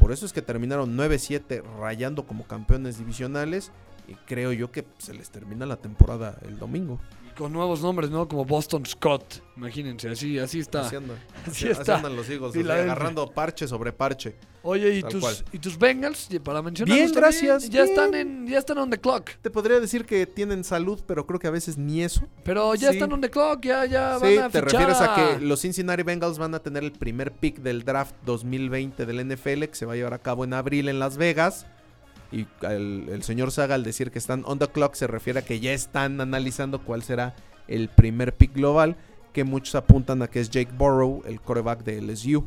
Por 0.01 0.11
eso 0.11 0.27
es 0.27 0.33
que 0.33 0.43
terminaron 0.43 0.99
9-7 0.99 1.62
rayando 1.79 2.27
como 2.27 2.45
campeones 2.45 2.99
divisionales. 2.99 3.71
Y 4.09 4.14
creo 4.27 4.53
yo 4.53 4.71
que 4.71 4.85
se 4.99 5.14
les 5.14 5.31
termina 5.31 5.66
la 5.66 5.77
temporada 5.77 6.38
el 6.47 6.59
domingo. 6.59 7.01
Con 7.37 7.53
nuevos 7.53 7.83
nombres, 7.83 8.09
¿no? 8.09 8.27
Como 8.27 8.47
Boston 8.47 8.87
Scott. 8.87 9.42
Imagínense, 9.59 10.09
así, 10.09 10.38
así 10.38 10.61
está. 10.61 10.87
Así 10.87 10.97
andan, 10.97 11.19
Así 11.47 11.69
así- 11.69 11.81
está. 11.81 11.97
andan 11.97 12.16
los 12.16 12.31
Eagles, 12.31 12.49
así, 12.51 12.61
Filadelfia. 12.61 12.92
agarrando 12.92 13.31
parche 13.31 13.69
sobre 13.69 13.92
parche. 13.92 14.37
Oye, 14.62 14.97
¿y 14.97 15.03
cual. 15.03 15.12
tus, 15.12 15.45
¿y 15.53 15.59
tus 15.59 15.79
Bengals? 15.79 16.29
Para 16.42 16.62
mencionar. 16.62 16.97
Bien, 16.97 17.12
gracias, 17.12 17.69
Ya 17.69 17.83
bien. 17.83 17.95
están 17.95 18.14
en, 18.14 18.47
ya 18.49 18.59
están 18.59 18.79
on 18.79 18.88
the 18.88 18.99
clock. 18.99 19.29
Te 19.42 19.51
podría 19.51 19.79
decir 19.81 20.07
que 20.07 20.27
tienen 20.27 20.64
salud, 20.64 20.99
pero 21.07 21.27
creo 21.27 21.38
que 21.38 21.47
a 21.47 21.51
veces 21.51 21.77
ni 21.77 22.03
eso. 22.03 22.27
Pero 22.42 22.75
ya 22.75 22.88
Sí. 22.88 22.95
están 22.97 23.12
on 23.12 23.21
the 23.21 23.29
clock, 23.31 23.62
ya, 23.62 23.85
ya 23.85 24.19
Sí, 24.19 24.37
van 24.37 24.45
a 24.47 24.49
te 24.49 24.62
fichar 24.62 24.64
refieres 24.64 24.97
a 25.03 25.14
que 25.38 25.45
los 25.45 25.61
Cincinnati 25.61 26.05
Bengals 26.05 26.38
van 26.38 26.55
a 26.55 26.61
tener 26.61 26.85
el 26.85 26.92
primer 26.92 27.33
pick 27.33 27.59
del 27.59 27.85
draft 27.85 28.14
2020 28.25 29.05
del 29.05 29.21
NFL 29.21 29.64
que 29.69 29.75
se 29.75 29.85
va 29.85 29.92
a 29.92 29.97
llevar 29.97 30.14
a 30.14 30.19
cabo 30.19 30.42
en 30.45 30.55
abril 30.55 30.88
en 30.88 30.99
Las 31.01 31.19
Vegas. 31.19 31.66
Y 32.33 32.47
el, 32.62 33.09
el 33.11 33.23
señor 33.23 33.53
Saga 33.53 33.75
al 33.77 33.85
decir 33.85 34.11
que 34.11 34.19
están 34.19 34.43
on 34.47 34.59
the 34.59 34.69
clock 34.69 34.95
se 34.95 35.07
refiere 35.07 35.41
a 35.41 35.45
que 35.45 35.61
ya 35.61 35.73
están 35.73 36.21
analizando 36.21 36.83
cuál 36.83 37.03
será 37.03 37.35
el 37.69 37.89
primer 37.89 38.35
pick 38.35 38.53
global 38.55 38.97
que 39.33 39.45
muchos 39.45 39.75
apuntan 39.75 40.23
a 40.23 40.29
que 40.29 40.41
es 40.41 40.49
Jake 40.51 40.73
Burrow, 40.77 41.23
el 41.27 41.41
quarterback 41.41 41.83
de 41.85 42.01
LSU. 42.01 42.45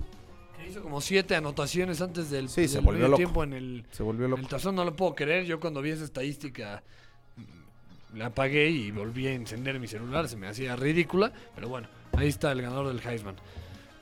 Que 0.57 0.69
hizo 0.69 0.81
como 0.81 1.01
siete 1.01 1.35
anotaciones 1.35 2.01
antes 2.01 2.29
del, 2.31 2.49
Sí, 2.49 2.67
se 2.67 2.79
volvió 2.79 3.05
loco. 3.07 3.17
tiempo 3.17 3.43
en 3.43 3.53
el, 3.53 3.85
Se 3.91 4.01
volvió 4.03 4.27
loco. 4.27 4.41
el 4.41 4.47
tazón. 4.47 4.75
No 4.75 4.83
lo 4.83 4.95
puedo 4.95 5.13
creer. 5.15 5.45
Yo 5.45 5.59
cuando 5.59 5.81
vi 5.83 5.91
esa 5.91 6.03
estadística 6.03 6.81
mm, 7.37 8.17
la 8.17 8.25
apagué 8.27 8.69
y 8.69 8.89
volví 8.91 9.27
a 9.27 9.33
encender 9.33 9.79
mi 9.79 9.87
celular. 9.87 10.27
Se 10.27 10.35
me 10.35 10.47
hacía 10.47 10.75
ridícula. 10.75 11.31
Pero 11.55 11.69
bueno, 11.69 11.87
ahí 12.17 12.27
está 12.27 12.51
el 12.51 12.61
ganador 12.63 12.87
del 12.87 12.99
Heisman. 13.07 13.35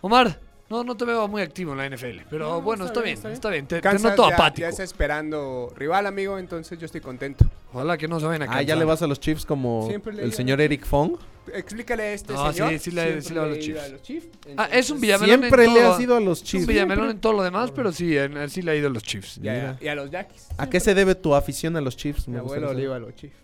Omar, 0.02 0.40
no, 0.70 0.84
no 0.84 0.98
te 0.98 1.06
veo 1.06 1.28
muy 1.28 1.42
activo 1.42 1.72
en 1.74 1.78
la 1.78 1.90
NFL. 1.90 2.22
Pero 2.30 2.50
No, 2.50 2.62
bueno, 2.62 2.86
está, 2.86 3.00
está 3.00 3.06
bien, 3.06 3.20
bien, 3.22 3.34
está 3.34 3.50
bien. 3.50 3.68
Te, 3.68 3.76
te 3.78 3.82
Kansas 3.82 4.12
noto 4.12 4.30
ya, 4.30 4.36
apático. 4.36 4.62
ya 4.62 4.70
está 4.70 4.84
esperando 4.84 5.72
rival, 5.76 6.06
amigo, 6.08 6.38
entonces 6.38 6.78
yo 6.78 6.86
estoy 6.86 7.02
contento. 7.02 7.46
Ojalá 7.74 7.98
que 7.98 8.08
no 8.08 8.20
se 8.20 8.26
vayan 8.26 8.42
a 8.44 8.46
Ah, 8.46 8.48
cansar. 8.48 8.66
ya 8.66 8.76
le 8.76 8.86
vas 8.86 9.02
a 9.02 9.08
los 9.08 9.20
Chiefs 9.20 9.46
como 9.46 9.90
el 9.90 10.02
digo. 10.18 10.32
señor 10.32 10.60
Eric 10.62 10.86
Fong. 10.86 11.18
Explícale 11.54 12.04
a 12.04 12.14
este 12.14 12.34
No, 12.34 12.52
señor. 12.52 12.70
sí, 12.72 12.80
sí 12.80 12.92
le- 12.92 13.02
siempre 13.04 13.22
sí 13.22 13.34
le 13.34 13.40
va 13.40 13.46
a 13.46 13.50
los 13.50 13.60
Chiefs. 13.60 14.02
Chiefs, 14.02 14.28
Ah, 14.58 14.68
es 14.72 14.90
un 14.90 15.00
Villamelón 15.00 15.40
Siempre 15.40 15.64
en 15.66 15.74
le 15.74 15.80
todo. 15.82 15.94
has 15.94 16.02
ido 16.02 16.16
a 16.18 16.20
los 16.20 16.38
Es 16.40 16.44
un 16.44 16.48
Chiefs. 16.48 16.68
Villamelón 16.68 17.10
en 17.12 17.20
todo 17.22 17.34
lo 17.34 17.44
demás, 17.44 17.72
pero 17.72 17.92
sí, 17.94 18.18
en, 18.18 18.36
en 18.36 18.50
sí 18.50 18.62
le 18.62 18.72
ha 18.72 18.76
ido 18.76 18.88
a 18.88 18.92
los 18.92 19.04
Chiefs. 19.04 19.40
Y 19.42 19.48
a, 19.48 19.54
Mira. 19.54 19.78
y 19.80 19.88
a 19.88 19.96
los 19.96 20.12
Jackies. 20.12 20.48
¿A 20.58 20.70
qué 20.70 20.80
se 20.82 20.94
debe 20.94 21.16
tu 21.16 21.34
afición 21.36 21.78
a 21.78 21.82
los 21.82 21.96
Chiefs? 21.96 22.28
Mi 22.28 22.38
abuelo 22.38 22.74
le 22.74 22.84
iba 22.84 22.96
a 22.98 23.00
los 23.00 23.16
Chiefs. 23.16 23.36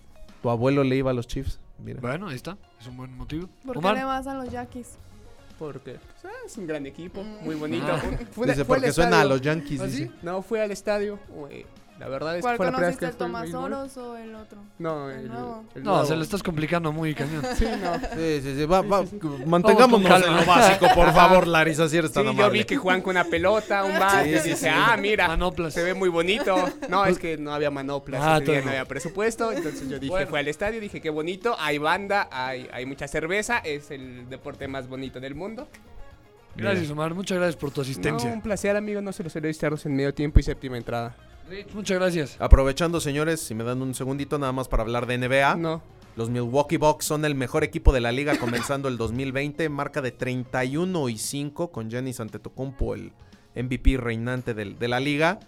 Tu 0.42 0.50
abuelo 0.50 0.84
le 0.84 0.98
iba 0.98 1.12
a 1.12 1.14
los 1.14 1.28
Chiefs. 1.28 1.60
Mira. 1.80 2.02
Bueno, 2.02 2.28
ahí 2.28 2.36
está. 2.36 2.58
Es 2.82 2.88
un 2.88 2.98
buen 2.98 3.16
motivo. 3.16 3.48
¿Por 3.66 3.80
qué 3.80 3.94
le 3.94 4.04
vas 4.04 4.28
a 4.28 4.34
los 4.36 4.50
Yaquis? 4.50 4.98
Porque 5.72 5.94
pues, 5.94 6.26
ah, 6.26 6.38
es 6.46 6.58
un 6.58 6.68
gran 6.68 6.86
equipo, 6.86 7.24
muy 7.24 7.56
bonito. 7.56 7.86
Ah. 7.90 7.98
Fue- 7.98 8.18
fue- 8.26 8.48
Dice, 8.48 8.66
fue 8.66 8.76
porque 8.78 8.92
suena 8.92 9.22
a 9.22 9.26
los 9.26 9.40
Yankees, 9.40 9.80
¿Ah, 9.80 9.90
sí? 9.90 10.12
No, 10.22 10.42
fue 10.42 10.62
al 10.62 10.72
estadio. 10.72 11.18
eh, 11.50 11.66
La 12.00 12.08
verdad 12.10 12.32
es 12.36 12.38
que 12.38 12.42
¿Cuál 12.42 12.58
fue 12.58 12.66
la 12.66 12.72
primera 12.72 12.88
vez 12.90 12.98
que 12.98 13.06
el 13.06 13.16
Tomás 13.16 13.42
béisbol. 13.44 13.64
Oros 13.74 13.98
o 13.98 14.18
el 14.18 14.34
otro? 14.36 14.58
No, 14.80 15.10
El 15.12 15.20
el, 15.22 15.28
nuevo. 15.28 15.64
el 15.76 15.84
No, 15.84 16.04
se 16.06 16.16
lo 16.16 16.24
estás 16.24 16.42
complicando 16.42 16.92
muy 16.92 17.14
cañón. 17.16 17.44
Sí, 17.56 17.66
no. 17.82 17.94
Sí, 18.16 18.42
sí, 18.42 18.56
sí. 18.58 18.66
Va, 18.66 18.82
va, 18.82 19.04
Mantengámonos 19.46 20.26
en 20.26 20.36
lo 20.36 20.44
básico, 20.46 20.88
por 20.96 21.14
favor, 21.14 21.46
Larisa, 21.48 21.88
si 21.88 21.98
eres 21.98 22.10
Sí, 22.10 22.16
tan 22.16 22.24
yo 22.26 22.30
amable. 22.32 22.60
vi 22.60 22.66
que 22.66 22.76
juegan 22.78 23.02
con 23.02 23.12
una 23.12 23.24
pelota, 23.26 23.84
un 23.86 23.98
bate, 24.00 24.40
Sí, 24.42 24.50
y 24.52 24.56
sí. 24.56 24.66
ah, 24.70 24.98
mira, 25.00 25.28
Manoplas. 25.28 25.74
se 25.74 25.84
ve 25.84 25.94
muy 25.94 26.10
bonito. 26.10 26.56
No, 26.90 27.06
es 27.06 27.20
que 27.20 27.38
no 27.38 27.54
había 27.54 27.70
manoplas, 27.70 28.22
Ah, 28.24 28.40
ese 28.42 28.52
día 28.52 28.62
no 28.62 28.70
había 28.72 28.86
presupuesto, 28.86 29.52
entonces 29.52 29.88
yo 29.88 30.00
dije, 30.00 30.10
Bueno. 30.12 30.28
fue 30.30 30.40
al 30.40 30.48
estadio, 30.48 30.80
dije, 30.82 31.00
qué 31.00 31.10
bonito, 31.12 31.56
hay 31.60 31.78
banda, 31.78 32.28
hay, 32.32 32.68
hay 32.74 32.86
mucha 32.88 33.08
cerveza, 33.08 33.60
es 33.60 33.92
el 33.92 34.28
deporte 34.30 34.68
más 34.68 34.88
bonito 34.90 35.20
del 35.20 35.36
mundo. 35.36 35.68
Gracias, 36.56 36.90
Omar. 36.92 37.14
Muchas 37.14 37.38
gracias 37.38 37.56
por 37.56 37.72
tu 37.72 37.82
No, 37.82 37.84
asistencia. 37.84 38.32
un 38.32 38.42
placer, 38.42 38.76
amigo, 38.76 39.00
no 39.02 39.12
se 39.14 39.24
los 39.24 39.36
estarlos 39.36 39.86
en 39.86 39.96
medio 39.96 40.14
tiempo 40.14 40.40
y 40.40 40.44
séptima 40.44 40.78
entrada. 40.78 41.16
Rich, 41.54 41.74
muchas 41.74 41.98
gracias. 42.00 42.36
Aprovechando, 42.40 43.00
señores, 43.00 43.40
si 43.40 43.54
me 43.54 43.64
dan 43.64 43.82
un 43.82 43.94
segundito 43.94 44.40
nada 44.40 44.52
más 44.52 44.68
para 44.68 44.84
hablar 44.84 45.06
de 45.06 45.18
NBA. 45.18 45.56
No, 45.58 45.82
Los 46.16 46.30
Milwaukee 46.30 46.78
Bucks 46.78 47.06
son 47.06 47.26
el 47.26 47.36
mejor 47.36 47.64
equipo 47.64 47.92
de 47.94 48.02
la 48.02 48.12
liga 48.12 48.38
comenzando 48.40 48.88
el 48.88 48.98
2020, 48.98 49.68
marca 49.70 50.02
de 50.02 50.12
31 50.12 51.10
y 51.10 51.18
5 51.18 51.72
con 51.72 51.90
Giannis 51.90 52.20
Antetokounmpo, 52.20 52.96
el 52.96 53.12
MVP 53.56 53.98
reinante 53.98 54.54
del- 54.54 54.80
de 54.80 54.88
la 54.88 55.00
liga. 55.00 55.40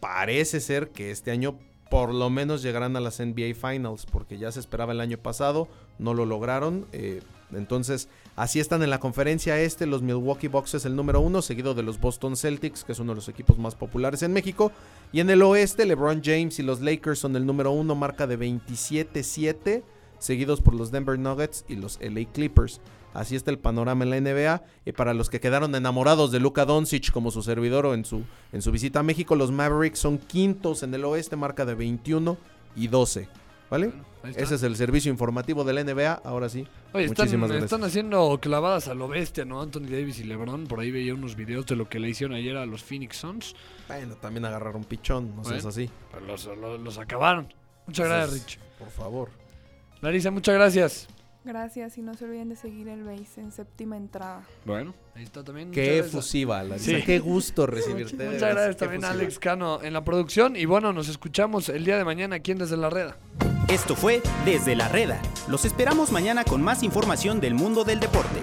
Parece 0.00 0.60
ser 0.60 0.90
que 0.90 1.10
este 1.10 1.30
año 1.30 1.58
por 1.90 2.12
lo 2.12 2.28
menos 2.28 2.62
llegarán 2.62 2.96
a 2.96 3.00
las 3.00 3.18
NBA 3.18 3.54
Finals, 3.54 4.04
porque 4.04 4.36
ya 4.38 4.52
se 4.52 4.60
esperaba 4.60 4.92
el 4.92 5.00
año 5.00 5.18
pasado, 5.18 5.68
no 5.98 6.12
lo 6.14 6.26
lograron. 6.26 6.86
eh, 6.92 7.22
entonces, 7.52 8.10
así 8.38 8.60
están 8.60 8.82
en 8.82 8.90
la 8.90 9.00
conferencia 9.00 9.60
este. 9.60 9.86
Los 9.86 10.02
Milwaukee 10.02 10.48
Bucks 10.48 10.84
el 10.84 10.96
número 10.96 11.20
uno, 11.20 11.42
seguido 11.42 11.74
de 11.74 11.82
los 11.82 12.00
Boston 12.00 12.36
Celtics, 12.36 12.84
que 12.84 12.92
es 12.92 12.98
uno 12.98 13.12
de 13.12 13.16
los 13.16 13.28
equipos 13.28 13.58
más 13.58 13.74
populares 13.74 14.22
en 14.22 14.32
México. 14.32 14.72
Y 15.12 15.20
en 15.20 15.30
el 15.30 15.42
oeste, 15.42 15.84
LeBron 15.84 16.22
James 16.24 16.58
y 16.58 16.62
los 16.62 16.80
Lakers 16.80 17.18
son 17.18 17.36
el 17.36 17.44
número 17.44 17.72
uno, 17.72 17.94
marca 17.94 18.26
de 18.26 18.38
27-7, 18.38 19.82
seguidos 20.18 20.60
por 20.60 20.74
los 20.74 20.90
Denver 20.90 21.18
Nuggets 21.18 21.64
y 21.68 21.76
los 21.76 21.98
LA 22.00 22.30
Clippers. 22.32 22.80
Así 23.14 23.36
está 23.36 23.50
el 23.50 23.58
panorama 23.58 24.04
en 24.04 24.10
la 24.10 24.20
NBA. 24.20 24.62
Y 24.84 24.92
para 24.92 25.14
los 25.14 25.30
que 25.30 25.40
quedaron 25.40 25.74
enamorados 25.74 26.30
de 26.30 26.40
Luka 26.40 26.64
Doncic 26.64 27.10
como 27.10 27.30
su 27.30 27.42
servidor 27.42 27.86
o 27.86 27.94
en 27.94 28.04
su, 28.04 28.22
en 28.52 28.62
su 28.62 28.70
visita 28.70 29.00
a 29.00 29.02
México, 29.02 29.34
los 29.34 29.50
Mavericks 29.50 29.98
son 29.98 30.18
quintos 30.18 30.82
en 30.82 30.94
el 30.94 31.04
oeste, 31.04 31.36
marca 31.36 31.64
de 31.64 31.74
21 31.74 32.36
y 32.76 32.88
12. 32.88 33.28
¿Vale? 33.70 33.92
Ese 34.24 34.54
es 34.56 34.62
el 34.62 34.76
servicio 34.76 35.10
informativo 35.12 35.62
de 35.64 35.72
la 35.74 35.84
NBA. 35.84 36.12
Ahora 36.24 36.48
sí. 36.48 36.66
Oye, 36.92 37.04
están, 37.04 37.24
Muchísimas 37.24 37.50
gracias. 37.50 37.72
están 37.72 37.84
haciendo 37.86 38.38
clavadas 38.40 38.88
a 38.88 38.94
lo 38.94 39.06
bestia, 39.08 39.44
¿no? 39.44 39.60
Anthony 39.60 39.82
Davis 39.90 40.18
y 40.20 40.24
LeBron. 40.24 40.66
Por 40.66 40.80
ahí 40.80 40.90
veía 40.90 41.14
unos 41.14 41.36
videos 41.36 41.66
de 41.66 41.76
lo 41.76 41.88
que 41.88 41.98
le 42.00 42.08
hicieron 42.08 42.34
ayer 42.36 42.56
a 42.56 42.66
los 42.66 42.82
Phoenix 42.82 43.18
Suns. 43.18 43.54
Bueno, 43.86 44.14
también 44.16 44.44
agarraron 44.46 44.84
pichón, 44.84 45.36
no 45.36 45.44
seas 45.44 45.64
Bueno. 45.64 45.68
así. 45.68 45.90
Pero 46.12 46.26
los, 46.26 46.44
los- 46.46 46.80
los 46.80 46.98
acabaron. 46.98 47.52
Muchas 47.86 48.06
gracias, 48.08 48.32
Rich. 48.42 48.58
Por 48.78 48.90
favor. 48.90 49.28
Larisa, 50.00 50.30
muchas 50.30 50.54
gracias. 50.54 51.08
Gracias 51.44 51.96
y 51.96 52.02
no 52.02 52.14
se 52.14 52.24
olviden 52.24 52.48
de 52.48 52.56
seguir 52.56 52.88
el 52.88 53.04
base 53.04 53.40
en 53.40 53.52
séptima 53.52 53.96
entrada. 53.96 54.42
Bueno, 54.64 54.94
ahí 55.14 55.22
está 55.22 55.42
también. 55.42 55.70
Qué 55.70 55.84
gracias. 55.84 56.06
efusiva, 56.06 56.62
Larisa. 56.62 56.98
Sí. 56.98 57.02
Qué 57.02 57.18
gusto 57.20 57.66
recibirte. 57.68 58.24
Muchas 58.26 58.50
gracias 58.50 58.76
qué 58.76 58.80
también 58.80 59.04
a. 59.04 59.10
Alex 59.10 59.38
Cano 59.38 59.82
en 59.82 59.92
la 59.92 60.04
producción. 60.04 60.56
Y 60.56 60.66
bueno, 60.66 60.92
nos 60.92 61.08
escuchamos 61.08 61.68
el 61.68 61.84
día 61.84 61.96
de 61.96 62.04
mañana 62.04 62.36
aquí 62.36 62.52
en 62.52 62.58
Desde 62.58 62.76
la 62.76 62.90
Reda. 62.90 63.16
Esto 63.68 63.94
fue 63.94 64.22
Desde 64.44 64.74
la 64.76 64.88
Reda. 64.88 65.20
Los 65.48 65.64
esperamos 65.64 66.12
mañana 66.12 66.44
con 66.44 66.62
más 66.62 66.82
información 66.82 67.40
del 67.40 67.54
mundo 67.54 67.84
del 67.84 68.00
deporte. 68.00 68.40